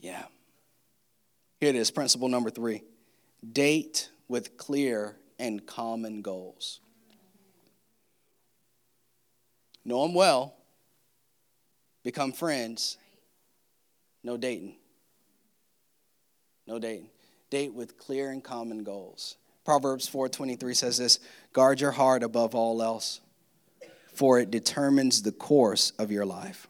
Yeah. 0.00 0.24
Here 1.60 1.68
it 1.68 1.76
is, 1.76 1.90
principle 1.90 2.28
number 2.28 2.50
three 2.50 2.82
date 3.52 4.10
with 4.28 4.56
clear 4.56 5.16
and 5.38 5.66
common 5.66 6.22
goals. 6.22 6.80
Know 9.84 10.02
them 10.02 10.14
well, 10.14 10.54
become 12.02 12.32
friends, 12.32 12.98
no 14.22 14.36
dating. 14.36 14.76
No 16.66 16.78
dating. 16.78 17.08
Date 17.48 17.74
with 17.74 17.98
clear 17.98 18.30
and 18.30 18.44
common 18.44 18.84
goals. 18.84 19.36
Proverbs 19.64 20.08
4:23 20.08 20.76
says 20.76 20.98
this, 20.98 21.18
guard 21.52 21.80
your 21.80 21.90
heart 21.92 22.22
above 22.22 22.54
all 22.54 22.82
else, 22.82 23.20
for 24.12 24.38
it 24.38 24.50
determines 24.50 25.22
the 25.22 25.32
course 25.32 25.92
of 25.98 26.10
your 26.10 26.26
life. 26.26 26.68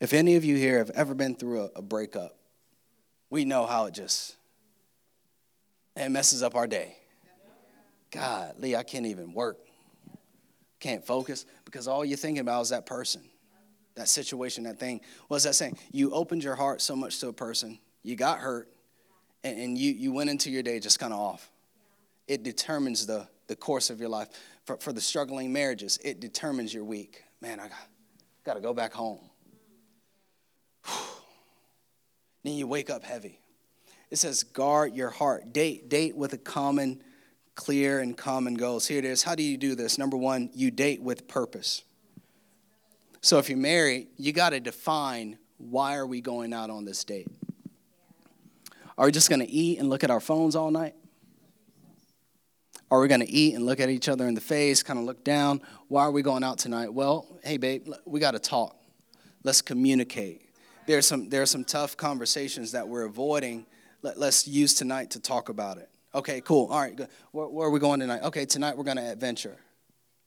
If 0.00 0.12
any 0.12 0.36
of 0.36 0.44
you 0.44 0.56
here 0.56 0.78
have 0.78 0.90
ever 0.90 1.14
been 1.14 1.34
through 1.34 1.62
a, 1.62 1.70
a 1.76 1.82
breakup, 1.82 2.36
we 3.30 3.44
know 3.44 3.66
how 3.66 3.86
it 3.86 3.94
just 3.94 4.36
it 5.96 6.10
messes 6.10 6.42
up 6.42 6.54
our 6.54 6.66
day. 6.66 6.96
God, 8.10 8.54
Lee, 8.58 8.76
I 8.76 8.82
can't 8.82 9.06
even 9.06 9.32
work. 9.32 9.58
Can't 10.80 11.04
focus 11.04 11.46
because 11.64 11.88
all 11.88 12.04
you're 12.04 12.16
thinking 12.16 12.40
about 12.40 12.62
is 12.62 12.68
that 12.70 12.86
person, 12.86 13.22
that 13.96 14.08
situation, 14.08 14.64
that 14.64 14.78
thing. 14.78 15.00
What's 15.28 15.44
that 15.44 15.54
saying? 15.54 15.78
You 15.92 16.12
opened 16.12 16.44
your 16.44 16.54
heart 16.54 16.80
so 16.80 16.94
much 16.94 17.20
to 17.20 17.28
a 17.28 17.32
person, 17.32 17.78
you 18.02 18.16
got 18.16 18.38
hurt, 18.38 18.68
and, 19.42 19.58
and 19.58 19.78
you, 19.78 19.92
you 19.92 20.12
went 20.12 20.30
into 20.30 20.50
your 20.50 20.62
day 20.62 20.78
just 20.78 20.98
kind 20.98 21.12
of 21.12 21.18
off. 21.18 21.50
It 22.28 22.42
determines 22.42 23.06
the, 23.06 23.28
the 23.46 23.56
course 23.56 23.90
of 23.90 24.00
your 24.00 24.08
life. 24.08 24.28
For, 24.64 24.78
for 24.78 24.92
the 24.92 25.00
struggling 25.00 25.52
marriages, 25.52 25.98
it 26.02 26.20
determines 26.20 26.72
your 26.72 26.84
week. 26.84 27.22
Man, 27.42 27.60
I 27.60 27.68
got, 27.68 27.88
got 28.44 28.54
to 28.54 28.60
go 28.60 28.72
back 28.72 28.94
home. 28.94 29.20
then 32.42 32.54
you 32.54 32.66
wake 32.66 32.88
up 32.88 33.04
heavy. 33.04 33.40
It 34.14 34.18
says, 34.18 34.44
guard 34.44 34.94
your 34.94 35.10
heart. 35.10 35.52
Date, 35.52 35.88
date 35.88 36.16
with 36.16 36.32
a 36.34 36.38
common, 36.38 37.02
clear, 37.56 37.98
and 37.98 38.16
common 38.16 38.54
goals. 38.54 38.86
Here 38.86 39.00
it 39.00 39.04
is. 39.04 39.24
How 39.24 39.34
do 39.34 39.42
you 39.42 39.56
do 39.56 39.74
this? 39.74 39.98
Number 39.98 40.16
one, 40.16 40.50
you 40.54 40.70
date 40.70 41.02
with 41.02 41.26
purpose. 41.26 41.82
So 43.22 43.38
if 43.38 43.48
you're 43.48 43.58
married, 43.58 44.06
you 44.16 44.32
got 44.32 44.50
to 44.50 44.60
define 44.60 45.36
why 45.58 45.96
are 45.96 46.06
we 46.06 46.20
going 46.20 46.52
out 46.52 46.70
on 46.70 46.84
this 46.84 47.02
date? 47.02 47.26
Are 48.96 49.06
we 49.06 49.10
just 49.10 49.28
going 49.28 49.40
to 49.40 49.50
eat 49.50 49.80
and 49.80 49.90
look 49.90 50.04
at 50.04 50.12
our 50.12 50.20
phones 50.20 50.54
all 50.54 50.70
night? 50.70 50.94
Are 52.92 53.00
we 53.00 53.08
going 53.08 53.20
to 53.20 53.28
eat 53.28 53.56
and 53.56 53.66
look 53.66 53.80
at 53.80 53.90
each 53.90 54.08
other 54.08 54.28
in 54.28 54.34
the 54.34 54.40
face, 54.40 54.84
kind 54.84 55.00
of 55.00 55.06
look 55.06 55.24
down? 55.24 55.60
Why 55.88 56.02
are 56.02 56.12
we 56.12 56.22
going 56.22 56.44
out 56.44 56.58
tonight? 56.58 56.94
Well, 56.94 57.26
hey, 57.42 57.56
babe, 57.56 57.88
we 58.04 58.20
got 58.20 58.30
to 58.30 58.38
talk. 58.38 58.76
Let's 59.42 59.60
communicate. 59.60 60.42
There's 60.86 61.04
some, 61.04 61.30
there 61.30 61.42
are 61.42 61.46
some 61.46 61.64
tough 61.64 61.96
conversations 61.96 62.70
that 62.70 62.86
we're 62.86 63.06
avoiding. 63.06 63.66
Let, 64.04 64.18
let's 64.18 64.46
use 64.46 64.74
tonight 64.74 65.12
to 65.12 65.20
talk 65.20 65.48
about 65.48 65.78
it. 65.78 65.88
Okay, 66.14 66.42
cool. 66.42 66.66
All 66.70 66.78
right, 66.78 66.94
where, 67.32 67.48
where 67.48 67.68
are 67.68 67.70
we 67.70 67.80
going 67.80 68.00
tonight? 68.00 68.22
Okay, 68.24 68.44
tonight 68.44 68.76
we're 68.76 68.84
going 68.84 68.98
to 68.98 69.10
adventure. 69.10 69.56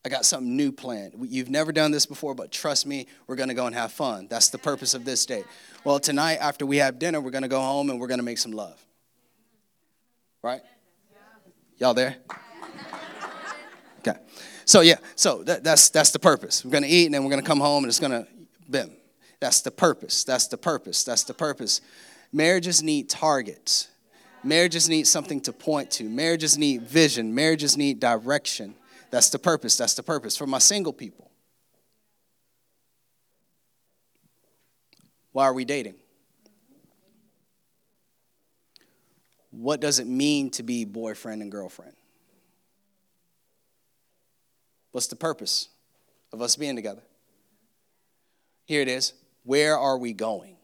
I 0.03 0.09
got 0.09 0.25
something 0.25 0.55
new 0.55 0.71
planned. 0.71 1.13
You've 1.29 1.51
never 1.51 1.71
done 1.71 1.91
this 1.91 2.07
before, 2.07 2.33
but 2.33 2.51
trust 2.51 2.87
me, 2.87 3.05
we're 3.27 3.35
going 3.35 3.49
to 3.49 3.55
go 3.55 3.67
and 3.67 3.75
have 3.75 3.91
fun. 3.91 4.27
That's 4.31 4.49
the 4.49 4.57
purpose 4.57 4.95
of 4.95 5.05
this 5.05 5.23
date. 5.27 5.45
Well, 5.83 5.99
tonight, 5.99 6.37
after 6.41 6.65
we 6.65 6.77
have 6.77 6.97
dinner, 6.97 7.21
we're 7.21 7.29
going 7.29 7.43
to 7.43 7.47
go 7.47 7.61
home 7.61 7.91
and 7.91 7.99
we're 7.99 8.07
going 8.07 8.19
to 8.19 8.25
make 8.25 8.39
some 8.39 8.51
love. 8.51 8.83
Right? 10.41 10.61
Y'all 11.77 11.93
there? 11.93 12.15
Okay. 13.99 14.17
So, 14.65 14.81
yeah, 14.81 14.95
so 15.15 15.43
that, 15.43 15.63
that's, 15.63 15.91
that's 15.91 16.09
the 16.09 16.19
purpose. 16.19 16.65
We're 16.65 16.71
going 16.71 16.83
to 16.83 16.89
eat 16.89 17.05
and 17.05 17.13
then 17.13 17.23
we're 17.23 17.29
going 17.29 17.43
to 17.43 17.47
come 17.47 17.59
home 17.59 17.83
and 17.83 17.91
it's 17.91 17.99
going 17.99 18.11
to, 18.11 18.27
bim. 18.67 18.91
That's 19.39 19.61
the 19.61 19.71
purpose. 19.71 20.23
That's 20.23 20.47
the 20.47 20.57
purpose. 20.57 21.03
That's 21.03 21.25
the 21.25 21.35
purpose. 21.35 21.81
Marriages 22.31 22.83
need 22.83 23.09
targets. 23.09 23.87
Marriages 24.43 24.87
need 24.87 25.07
something 25.07 25.41
to 25.41 25.53
point 25.53 25.91
to. 25.91 26.03
Marriages 26.03 26.57
need 26.57 26.83
vision. 26.83 27.33
Marriages 27.33 27.77
need 27.77 27.99
direction. 27.99 28.75
That's 29.09 29.29
the 29.29 29.39
purpose. 29.39 29.77
That's 29.77 29.93
the 29.93 30.03
purpose. 30.03 30.37
For 30.37 30.47
my 30.47 30.59
single 30.59 30.93
people, 30.93 31.31
why 35.31 35.45
are 35.45 35.53
we 35.53 35.65
dating? 35.65 35.95
What 39.51 39.79
does 39.79 39.99
it 39.99 40.07
mean 40.07 40.51
to 40.51 40.63
be 40.63 40.85
boyfriend 40.85 41.41
and 41.41 41.51
girlfriend? 41.51 41.93
What's 44.91 45.07
the 45.07 45.15
purpose 45.15 45.69
of 46.31 46.41
us 46.41 46.55
being 46.55 46.75
together? 46.75 47.01
Here 48.65 48.81
it 48.81 48.87
is. 48.87 49.13
Where 49.43 49.77
are 49.77 49.97
we 49.97 50.13
going? 50.13 50.56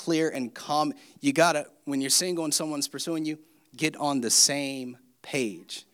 Clear 0.00 0.30
and 0.30 0.54
calm. 0.54 0.94
You 1.20 1.34
gotta, 1.34 1.66
when 1.84 2.00
you're 2.00 2.08
single 2.08 2.44
and 2.44 2.54
someone's 2.54 2.88
pursuing 2.88 3.26
you, 3.26 3.38
get 3.76 3.96
on 3.96 4.22
the 4.22 4.30
same 4.30 4.96
page. 5.20 5.84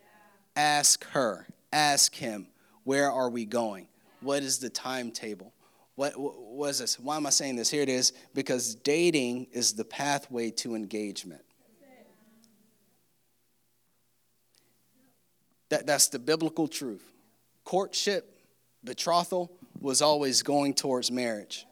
Ask 0.54 1.04
her, 1.06 1.44
ask 1.72 2.14
him, 2.14 2.46
where 2.84 3.10
are 3.10 3.28
we 3.28 3.44
going? 3.44 3.88
What 4.20 4.44
is 4.44 4.59
the 4.59 4.70
timetable? 4.70 5.52
What, 5.96 6.14
is 6.70 6.78
this? 6.78 7.00
Why 7.00 7.16
am 7.16 7.26
I 7.26 7.30
saying 7.30 7.57
this? 7.57 7.68
Here 7.68 7.82
it 7.82 7.88
is 7.88 8.12
because 8.32 8.76
dating 8.76 9.48
is 9.50 9.72
the 9.72 9.84
pathway 9.84 10.52
to 10.52 10.76
engagement. 10.76 11.42
That, 15.70 15.84
that's 15.84 16.11
the 16.11 16.20
biblical 16.20 16.68
truth. 16.68 17.02
Courtship, 17.64 18.38
betrothal 18.84 19.50
was 19.80 20.00
always 20.00 20.44
going 20.44 20.74
towards 20.74 21.11
marriage. 21.11 21.65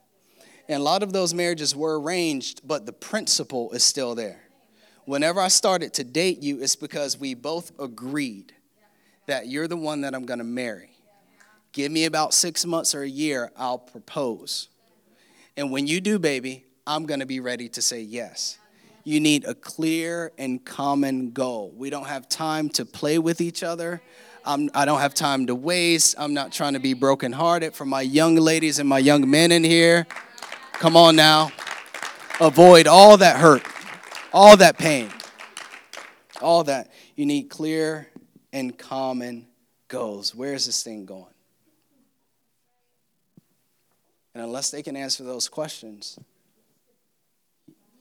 And 0.69 0.81
a 0.81 0.83
lot 0.83 1.03
of 1.03 1.13
those 1.13 1.35
marriages 1.35 1.77
were 1.77 2.01
arranged, 2.01 2.67
but 2.67 2.87
the 2.87 2.93
principle 2.93 3.71
is 3.73 3.85
still 3.85 4.15
there 4.15 4.45
Whenever 5.07 5.41
I 5.41 5.49
started 5.49 5.93
to 5.95 6.05
date 6.05 6.43
you, 6.43 6.63
it's 6.63 6.77
because 6.77 7.19
we 7.19 7.35
both 7.35 7.73
agreed 7.79 8.55
that 9.27 9.49
you're 9.49 9.69
the 9.69 9.77
one 9.77 10.01
that 10.03 10.15
I'm 10.15 10.25
to 10.39 10.45
marry. 10.45 10.91
Give 11.73 11.93
me 11.93 12.07
about 12.07 12.33
six 12.33 12.65
months 12.65 12.95
or 12.95 13.03
a 13.03 13.09
year, 13.09 13.53
I'll 13.57 13.79
propose. 13.79 14.69
And 15.57 15.71
when 15.71 15.87
you 15.87 16.01
do, 16.01 16.19
baby, 16.19 16.65
I'm 16.87 17.05
to 17.21 17.27
be 17.27 17.41
ready 17.41 17.69
to 17.71 17.83
say 17.83 18.01
yes. 18.01 18.59
You 19.03 19.21
need 19.21 19.45
a 19.45 19.55
clear 19.55 20.33
and 20.39 20.65
common 20.65 21.33
goal. 21.33 21.73
We 21.77 21.91
don't 21.91 22.07
have 22.07 22.29
time 22.29 22.71
to 22.71 22.87
play 22.87 23.19
with 23.19 23.43
each 23.43 23.63
other. 23.63 24.01
I'm, 24.47 24.71
I 24.75 24.87
do 24.87 24.93
not 24.93 25.01
have 25.01 25.15
time 25.15 25.47
to 25.47 25.55
waste. 25.55 26.15
I'm 26.19 26.33
not 26.33 26.53
trying 26.53 26.75
to 26.75 26.81
be 26.81 26.95
brokenhearted 26.95 27.75
for 27.75 27.85
my 27.85 28.01
young 28.01 28.37
ladies 28.37 28.79
and 28.79 28.89
my 28.89 28.99
young 28.99 29.29
men 29.29 29.53
in 29.53 29.65
here. 29.65 30.07
Come 30.75 30.97
on 30.97 31.17
now. 31.17 31.51
Avoid 32.41 32.87
all 32.87 33.17
that 33.19 33.37
hurt, 33.37 33.63
all 34.33 34.57
that 34.57 34.77
pain, 34.77 35.09
all 36.43 36.65
that. 36.65 36.91
You 37.15 37.27
need 37.27 37.45
clear 37.45 38.09
and 38.53 38.77
common 38.77 39.47
goals. 39.89 40.35
Where 40.35 40.53
is 40.53 40.67
this 40.67 40.83
thing 40.83 41.07
going? 41.07 41.27
And 44.35 44.43
unless 44.43 44.71
they 44.71 44.83
can 44.83 44.97
answer 44.97 45.23
those 45.23 45.49
questions, 45.49 46.19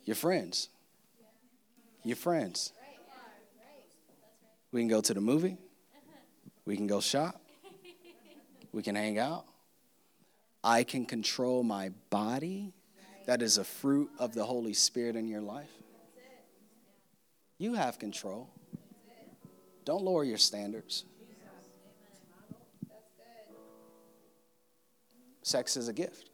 you're 0.03 0.15
friends. 0.15 0.69
You're 2.03 2.15
friends. 2.15 2.73
We 4.71 4.81
can 4.81 4.87
go 4.87 4.99
to 4.99 5.13
the 5.13 5.21
movie. 5.21 5.57
We 6.65 6.75
can 6.75 6.87
go 6.87 6.99
shop. 6.99 7.39
We 8.71 8.81
can 8.81 8.95
hang 8.95 9.19
out. 9.19 9.45
I 10.63 10.83
can 10.83 11.05
control 11.05 11.63
my 11.63 11.89
body. 12.09 12.73
That 13.25 13.41
is 13.41 13.57
a 13.57 13.63
fruit 13.63 14.09
of 14.19 14.33
the 14.33 14.45
Holy 14.45 14.73
Spirit 14.73 15.15
in 15.15 15.27
your 15.27 15.41
life. 15.41 15.71
You 17.57 17.73
have 17.73 17.99
control. 17.99 18.49
Don't 19.85 20.03
lower 20.03 20.23
your 20.23 20.37
standards. 20.37 21.05
Sex 25.41 25.75
is 25.75 25.89
a 25.89 25.93
gift. 25.93 26.29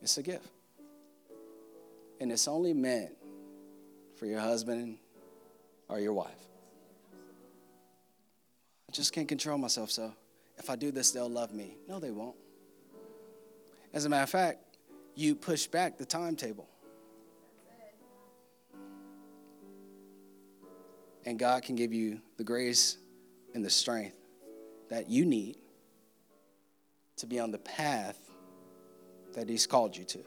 It's 0.00 0.16
a 0.16 0.22
gift. 0.22 0.48
And 2.20 2.32
it's 2.32 2.48
only 2.48 2.72
meant 2.72 3.12
for 4.16 4.24
your 4.24 4.40
husband 4.40 4.96
or 5.88 6.00
your 6.00 6.14
wife. 6.14 6.30
I 8.88 8.92
just 8.92 9.12
can't 9.12 9.28
control 9.28 9.58
myself, 9.58 9.90
so 9.90 10.12
if 10.58 10.70
I 10.70 10.76
do 10.76 10.90
this, 10.90 11.10
they'll 11.10 11.28
love 11.28 11.52
me. 11.52 11.76
No, 11.88 11.98
they 12.00 12.10
won't. 12.10 12.36
As 13.92 14.04
a 14.04 14.08
matter 14.08 14.24
of 14.24 14.30
fact, 14.30 14.58
you 15.14 15.34
push 15.34 15.66
back 15.66 15.98
the 15.98 16.04
timetable. 16.04 16.68
And 21.24 21.38
God 21.38 21.64
can 21.64 21.74
give 21.74 21.92
you 21.92 22.20
the 22.36 22.44
grace 22.44 22.98
and 23.54 23.64
the 23.64 23.70
strength 23.70 24.16
that 24.90 25.08
you 25.08 25.24
need 25.24 25.56
to 27.16 27.26
be 27.26 27.40
on 27.40 27.50
the 27.50 27.58
path 27.58 28.18
that 29.34 29.48
He's 29.48 29.66
called 29.66 29.96
you 29.96 30.04
to. 30.04 30.18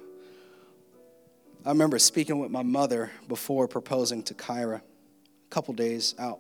I 1.66 1.70
remember 1.70 2.00
speaking 2.00 2.40
with 2.40 2.52
my 2.52 2.64
mother 2.64 3.12
before 3.28 3.68
proposing 3.68 4.24
to 4.24 4.34
Kyra, 4.34 4.78
a 4.78 5.50
couple 5.50 5.74
days 5.74 6.16
out, 6.18 6.40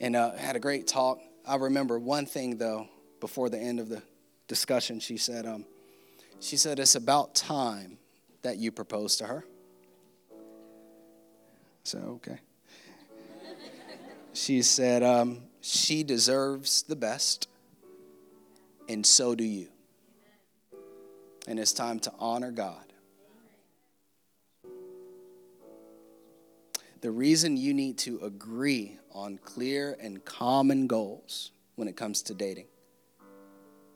and 0.00 0.16
uh, 0.16 0.32
had 0.32 0.56
a 0.56 0.60
great 0.60 0.86
talk. 0.86 1.20
I 1.46 1.56
remember 1.56 1.98
one 1.98 2.26
thing 2.26 2.56
though 2.56 2.88
before 3.20 3.48
the 3.48 3.58
end 3.58 3.80
of 3.80 3.88
the 3.88 4.02
discussion. 4.48 5.00
She 5.00 5.16
said, 5.16 5.46
um, 5.46 5.64
"She 6.40 6.56
said 6.56 6.78
it's 6.78 6.94
about 6.94 7.34
time 7.34 7.98
that 8.42 8.58
you 8.58 8.72
propose 8.72 9.16
to 9.16 9.26
her." 9.26 9.44
So 11.84 11.98
okay 11.98 12.40
she 14.32 14.62
said, 14.62 15.02
um, 15.02 15.42
She 15.60 16.02
deserves 16.02 16.82
the 16.82 16.96
best, 16.96 17.48
and 18.88 19.04
so 19.04 19.34
do 19.34 19.44
you. 19.44 19.68
And 21.46 21.58
it's 21.58 21.72
time 21.72 21.98
to 22.00 22.12
honor 22.18 22.50
God. 22.50 22.84
The 27.00 27.10
reason 27.10 27.56
you 27.56 27.72
need 27.72 27.98
to 27.98 28.20
agree 28.22 28.98
on 29.12 29.38
clear 29.38 29.96
and 30.00 30.24
common 30.24 30.86
goals 30.86 31.52
when 31.76 31.88
it 31.88 31.96
comes 31.96 32.22
to 32.22 32.34
dating 32.34 32.66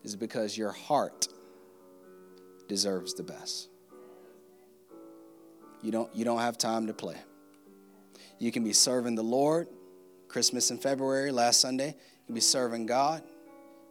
is 0.02 0.16
because 0.16 0.56
your 0.56 0.72
heart 0.72 1.28
deserves 2.68 3.14
the 3.14 3.22
best. 3.22 3.68
You 5.82 5.90
don't, 5.90 6.14
you 6.14 6.24
don't 6.24 6.40
have 6.40 6.56
time 6.56 6.86
to 6.86 6.94
play. 6.94 7.16
You 8.38 8.50
can 8.50 8.64
be 8.64 8.72
serving 8.72 9.14
the 9.14 9.22
Lord 9.22 9.68
Christmas 10.28 10.70
in 10.70 10.78
February, 10.78 11.30
last 11.30 11.60
Sunday. 11.60 11.88
You 11.88 12.26
can 12.26 12.34
be 12.34 12.40
serving 12.40 12.86
God. 12.86 13.22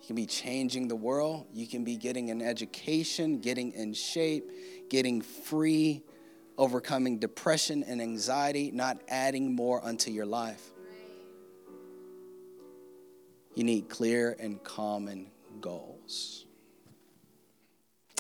You 0.02 0.08
can 0.08 0.16
be 0.16 0.26
changing 0.26 0.88
the 0.88 0.96
world. 0.96 1.46
You 1.54 1.68
can 1.68 1.84
be 1.84 1.96
getting 1.96 2.30
an 2.32 2.42
education, 2.42 3.40
getting 3.40 3.72
in 3.72 3.94
shape, 3.94 4.52
getting 4.90 5.22
free, 5.22 6.04
overcoming 6.58 7.20
depression 7.20 7.84
and 7.84 8.02
anxiety, 8.02 8.72
not 8.72 9.02
adding 9.08 9.56
more 9.56 9.84
unto 9.84 10.12
your 10.12 10.26
life. 10.26 10.73
You 13.56 13.64
need 13.64 13.90
clear 13.90 14.36
and 14.40 14.64
common 14.64 15.28
goals. 15.62 16.46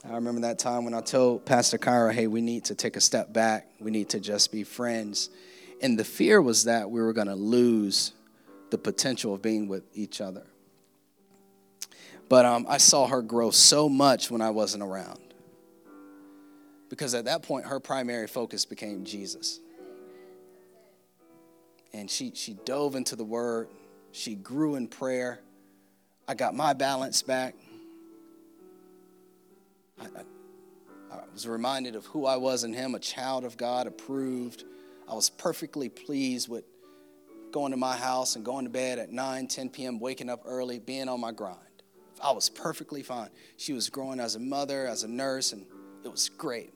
I 0.05 0.15
remember 0.15 0.41
that 0.41 0.59
time 0.59 0.83
when 0.83 0.93
I 0.93 1.01
told 1.01 1.45
Pastor 1.45 1.77
Kyra, 1.77 2.13
hey, 2.13 2.27
we 2.27 2.41
need 2.41 2.65
to 2.65 2.75
take 2.75 2.97
a 2.97 3.01
step 3.01 3.31
back. 3.31 3.69
We 3.79 3.89
need 3.89 4.09
to 4.09 4.19
just 4.19 4.51
be 4.51 4.63
friends. 4.63 5.29
And 5.81 5.97
the 5.97 6.03
fear 6.03 6.41
was 6.41 6.65
that 6.65 6.91
we 6.91 7.01
were 7.01 7.13
going 7.13 7.27
to 7.27 7.35
lose 7.35 8.11
the 8.69 8.77
potential 8.77 9.33
of 9.33 9.41
being 9.41 9.67
with 9.67 9.83
each 9.93 10.19
other. 10.19 10.43
But 12.27 12.45
um, 12.45 12.65
I 12.67 12.77
saw 12.77 13.07
her 13.07 13.21
grow 13.21 13.51
so 13.51 13.87
much 13.87 14.29
when 14.29 14.41
I 14.41 14.49
wasn't 14.49 14.83
around. 14.83 15.19
Because 16.89 17.13
at 17.13 17.25
that 17.25 17.43
point, 17.43 17.65
her 17.65 17.79
primary 17.79 18.27
focus 18.27 18.65
became 18.65 19.05
Jesus. 19.05 19.59
And 21.93 22.09
she, 22.09 22.33
she 22.35 22.55
dove 22.65 22.95
into 22.95 23.15
the 23.15 23.23
word, 23.23 23.67
she 24.13 24.35
grew 24.35 24.75
in 24.75 24.87
prayer. 24.87 25.41
I 26.27 26.35
got 26.35 26.55
my 26.55 26.71
balance 26.71 27.21
back. 27.21 27.55
I, 29.99 30.05
I, 30.05 31.15
I 31.15 31.19
was 31.33 31.45
reminded 31.45 31.97
of 31.97 32.05
who 32.05 32.25
I 32.25 32.37
was 32.37 32.63
in 32.63 32.71
Him, 32.71 32.95
a 32.95 32.99
child 32.99 33.43
of 33.43 33.57
God, 33.57 33.87
approved 33.87 34.63
I 35.07 35.15
was 35.15 35.29
perfectly 35.29 35.89
pleased 35.89 36.49
with 36.49 36.63
going 37.51 37.71
to 37.71 37.77
my 37.77 37.95
house 37.95 38.35
and 38.35 38.43
going 38.43 38.65
to 38.65 38.71
bed 38.71 38.99
at 38.99 39.11
9, 39.11 39.47
10 39.47 39.69
p.m., 39.69 39.99
waking 39.99 40.29
up 40.29 40.41
early, 40.45 40.79
being 40.79 41.09
on 41.09 41.19
my 41.19 41.31
grind. 41.31 41.57
I 42.21 42.31
was 42.31 42.49
perfectly 42.49 43.03
fine. 43.03 43.29
She 43.57 43.73
was 43.73 43.89
growing 43.89 44.19
as 44.19 44.35
a 44.35 44.39
mother, 44.39 44.87
as 44.87 45.03
a 45.03 45.07
nurse, 45.07 45.51
and 45.51 45.65
it 46.03 46.09
was 46.09 46.29
great. 46.29 46.73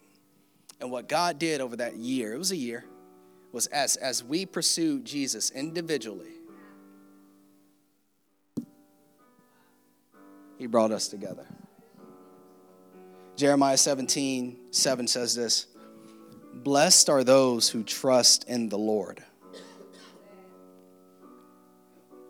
And 0.79 0.91
what 0.91 1.07
God 1.07 1.39
did 1.39 1.61
over 1.61 1.77
that 1.77 1.95
year, 1.95 2.33
it 2.33 2.37
was 2.37 2.51
a 2.51 2.57
year, 2.57 2.85
was 3.51 3.67
as, 3.67 3.95
as 3.95 4.23
we 4.23 4.45
pursued 4.45 5.05
Jesus 5.05 5.49
individually, 5.51 6.33
He 10.57 10.65
brought 10.65 10.91
us 10.91 11.07
together. 11.07 11.45
Jeremiah 13.35 13.77
17, 13.77 14.57
7 14.71 15.07
says 15.07 15.35
this 15.35 15.67
Blessed 16.53 17.09
are 17.09 17.23
those 17.23 17.69
who 17.69 17.83
trust 17.83 18.45
in 18.45 18.69
the 18.69 18.77
Lord 18.77 19.23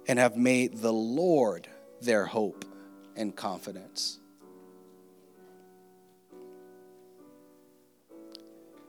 and 0.07 0.19
have 0.19 0.35
made 0.35 0.77
the 0.77 0.91
Lord 0.93 1.67
their 2.01 2.25
hope 2.25 2.65
and 3.15 3.35
confidence. 3.35 4.19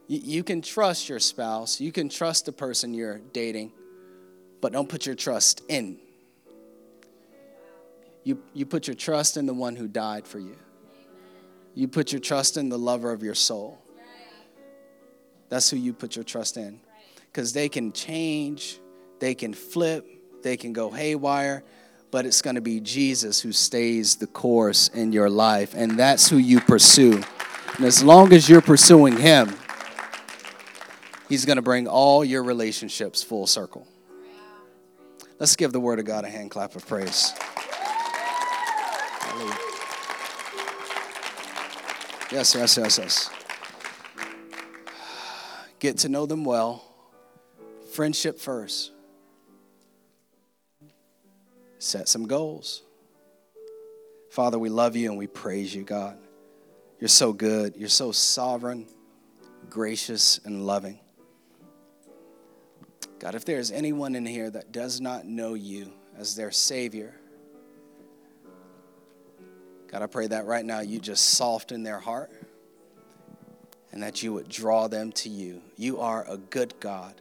You 0.07 0.43
can 0.43 0.63
trust 0.63 1.07
your 1.07 1.19
spouse, 1.19 1.79
you 1.79 1.91
can 1.91 2.09
trust 2.09 2.47
the 2.47 2.51
person 2.51 2.95
you're 2.95 3.19
dating, 3.31 3.71
but 4.59 4.73
don't 4.73 4.89
put 4.89 5.05
your 5.05 5.13
trust 5.13 5.61
in. 5.69 5.99
You, 8.23 8.41
you 8.53 8.65
put 8.65 8.87
your 8.87 8.95
trust 8.95 9.37
in 9.37 9.45
the 9.45 9.53
one 9.53 9.75
who 9.75 9.87
died 9.87 10.27
for 10.27 10.39
you. 10.39 10.57
You 11.73 11.87
put 11.87 12.11
your 12.11 12.19
trust 12.19 12.57
in 12.57 12.69
the 12.69 12.77
lover 12.77 13.11
of 13.11 13.23
your 13.23 13.35
soul. 13.35 13.79
That's 15.49 15.69
who 15.69 15.77
you 15.77 15.93
put 15.93 16.15
your 16.15 16.25
trust 16.25 16.57
in. 16.57 16.79
Because 17.31 17.53
they 17.53 17.69
can 17.69 17.91
change, 17.91 18.79
they 19.19 19.35
can 19.35 19.53
flip, 19.53 20.05
they 20.43 20.57
can 20.57 20.73
go 20.73 20.91
haywire, 20.91 21.63
but 22.11 22.25
it's 22.25 22.41
going 22.41 22.55
to 22.55 22.61
be 22.61 22.79
Jesus 22.79 23.39
who 23.39 23.51
stays 23.51 24.15
the 24.15 24.27
course 24.27 24.89
in 24.89 25.11
your 25.11 25.29
life. 25.29 25.73
And 25.75 25.97
that's 25.97 26.29
who 26.29 26.37
you 26.37 26.59
pursue. 26.59 27.21
And 27.77 27.85
as 27.85 28.03
long 28.03 28.33
as 28.33 28.49
you're 28.49 28.61
pursuing 28.61 29.17
Him, 29.17 29.55
He's 31.27 31.45
going 31.45 31.57
to 31.57 31.61
bring 31.61 31.87
all 31.87 32.25
your 32.25 32.43
relationships 32.43 33.21
full 33.21 33.45
circle. 33.45 33.87
Let's 35.37 35.55
give 35.55 35.71
the 35.71 35.79
Word 35.79 35.99
of 35.99 36.05
God 36.05 36.25
a 36.25 36.29
hand 36.29 36.51
clap 36.51 36.75
of 36.75 36.85
praise. 36.87 37.31
Yes, 42.31 42.53
yes, 42.53 42.77
yes, 42.77 42.97
yes. 42.99 43.29
get 45.79 45.97
to 45.99 46.09
know 46.09 46.27
them 46.27 46.45
well, 46.45 46.85
friendship 47.91 48.39
first. 48.39 48.91
Set 51.79 52.07
some 52.07 52.27
goals. 52.27 52.83
Father, 54.29 54.59
we 54.59 54.69
love 54.69 54.95
you 54.95 55.09
and 55.09 55.17
we 55.17 55.25
praise 55.25 55.73
you, 55.73 55.83
God. 55.83 56.17
You're 56.99 57.07
so 57.07 57.33
good. 57.33 57.75
You're 57.75 57.89
so 57.89 58.11
sovereign, 58.11 58.85
gracious, 59.69 60.39
and 60.43 60.67
loving. 60.67 60.99
God, 63.17 63.33
if 63.33 63.43
there's 63.43 63.71
anyone 63.71 64.15
in 64.15 64.25
here 64.25 64.51
that 64.51 64.71
does 64.71 65.01
not 65.01 65.25
know 65.25 65.55
you 65.55 65.91
as 66.17 66.35
their 66.35 66.51
Savior, 66.51 67.18
God, 69.91 70.03
I 70.03 70.07
pray 70.07 70.27
that 70.27 70.45
right 70.45 70.63
now 70.63 70.81
you 70.81 70.99
just 70.99 71.31
soften 71.31 71.81
their 71.81 71.99
heart 71.99 72.31
and 73.91 74.03
that 74.03 74.21
you 74.21 74.33
would 74.33 74.47
draw 74.47 74.87
them 74.87 75.11
to 75.13 75.29
you. 75.29 75.61
You 75.77 75.99
are 75.99 76.25
a 76.29 76.37
good 76.37 76.75
God, 76.79 77.15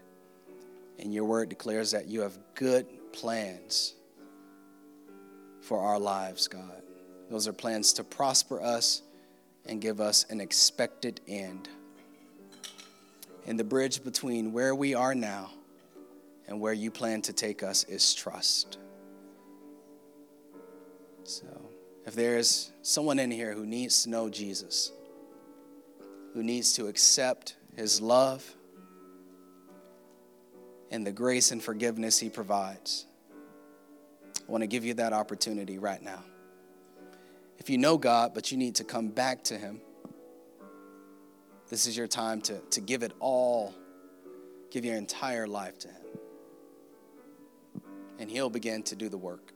and 0.99 1.15
your 1.15 1.25
word 1.25 1.49
declares 1.49 1.93
that 1.93 2.09
you 2.09 2.21
have 2.21 2.39
good 2.55 2.87
plans 3.13 3.95
for 5.63 5.81
our 5.81 5.99
lives, 5.99 6.47
God. 6.47 6.83
Those 7.31 7.49
are 7.49 7.53
plans 7.55 7.95
to 7.95 8.05
prosper 8.05 8.61
us 8.61 9.03
and 9.65 9.81
give 9.81 10.01
us 10.01 10.27
an 10.29 10.41
expected 10.41 11.21
end. 11.27 11.69
And 13.47 13.59
the 13.59 13.65
bridge 13.65 14.05
between 14.05 14.53
where 14.53 14.75
we 14.75 14.95
are 14.95 15.15
now 15.15 15.51
and 16.47 16.61
where 16.61 16.73
you 16.75 16.91
plan 16.91 17.23
to 17.23 17.33
take 17.33 17.63
us 17.63 17.85
is 17.85 18.15
trust. 18.15 18.79
So, 21.25 21.68
if 22.09 22.15
there 22.15 22.39
is 22.39 22.73
someone 22.81 23.19
in 23.19 23.31
here 23.31 23.53
who 23.53 23.67
needs 23.67 24.03
to 24.05 24.09
know 24.09 24.31
Jesus, 24.31 24.93
who 26.33 26.43
needs 26.43 26.73
to 26.73 26.87
accept 26.87 27.57
his 27.77 28.01
love 28.01 28.51
and 30.91 31.07
the 31.07 31.13
grace 31.13 31.51
and 31.51 31.63
forgiveness 31.63 32.19
he 32.19 32.31
provides, 32.31 33.05
I 34.37 34.51
want 34.51 34.63
to 34.63 34.67
give 34.67 34.87
you 34.87 34.95
that 34.95 35.13
opportunity 35.13 35.79
right 35.79 36.01
now. 36.01 36.25
If 37.59 37.69
you 37.69 37.77
know 37.77 37.99
God, 37.99 38.33
but 38.33 38.51
you 38.51 38.57
need 38.57 38.77
to 38.77 38.85
come 38.85 39.09
back 39.09 39.45
to 39.45 39.59
him, 39.59 39.83
this 41.69 41.87
is 41.87 41.95
your 41.95 42.09
time 42.09 42.41
to, 42.43 42.59
to 42.71 42.81
give 42.81 43.03
it 43.03 43.13
all, 43.21 43.75
give 44.71 44.83
your 44.83 44.97
entire 44.97 45.47
life 45.47 45.79
to 45.81 45.89
him 45.89 45.99
and 48.19 48.31
He'll 48.31 48.51
begin 48.51 48.83
to 48.85 48.97
do 48.97 49.09
the 49.09 49.19
work. 49.19 49.53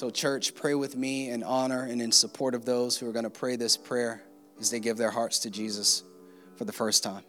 So, 0.00 0.08
church, 0.08 0.54
pray 0.54 0.74
with 0.74 0.96
me 0.96 1.28
in 1.28 1.42
honor 1.42 1.82
and 1.82 2.00
in 2.00 2.10
support 2.10 2.54
of 2.54 2.64
those 2.64 2.96
who 2.96 3.06
are 3.06 3.12
going 3.12 3.24
to 3.24 3.28
pray 3.28 3.56
this 3.56 3.76
prayer 3.76 4.22
as 4.58 4.70
they 4.70 4.80
give 4.80 4.96
their 4.96 5.10
hearts 5.10 5.40
to 5.40 5.50
Jesus 5.50 6.04
for 6.56 6.64
the 6.64 6.72
first 6.72 7.02
time. 7.02 7.22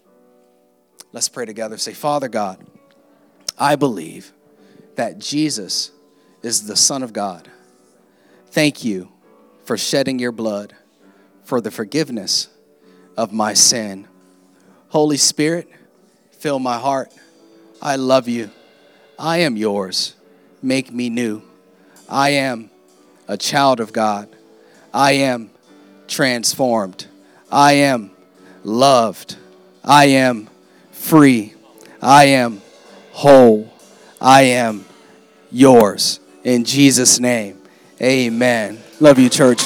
Let's 1.11 1.27
pray 1.27 1.45
together. 1.45 1.77
Say, 1.77 1.91
Father 1.91 2.29
God, 2.29 2.65
I 3.59 3.75
believe 3.75 4.31
that 4.95 5.19
Jesus 5.19 5.91
is 6.43 6.65
the 6.65 6.77
Son 6.77 7.03
of 7.03 7.11
God. 7.11 7.51
Thank 8.51 8.85
you 8.85 9.11
for 9.65 9.75
shedding 9.75 10.17
your 10.17 10.31
blood 10.31 10.73
for 11.43 11.59
the 11.59 11.71
forgiveness 11.71 12.47
of 13.17 13.33
my 13.33 13.53
sin. 13.53 14.07
Holy 14.87 15.17
Spirit, 15.17 15.69
fill 16.31 16.57
my 16.57 16.79
heart. 16.79 17.11
I 17.81 17.97
love 17.97 18.29
you. 18.29 18.49
I 19.19 19.39
am 19.39 19.57
yours. 19.57 20.15
Make 20.61 20.93
me 20.93 21.09
new. 21.09 21.50
I 22.11 22.31
am 22.31 22.69
a 23.27 23.37
child 23.37 23.79
of 23.79 23.93
God. 23.93 24.27
I 24.93 25.13
am 25.13 25.49
transformed. 26.09 27.07
I 27.49 27.73
am 27.73 28.11
loved. 28.63 29.37
I 29.83 30.05
am 30.05 30.49
free. 30.91 31.53
I 32.01 32.25
am 32.25 32.61
whole. 33.13 33.73
I 34.19 34.43
am 34.43 34.83
yours. 35.51 36.19
In 36.43 36.65
Jesus' 36.65 37.19
name, 37.19 37.61
amen. 38.01 38.79
Love 38.99 39.17
you, 39.17 39.29
church. 39.29 39.61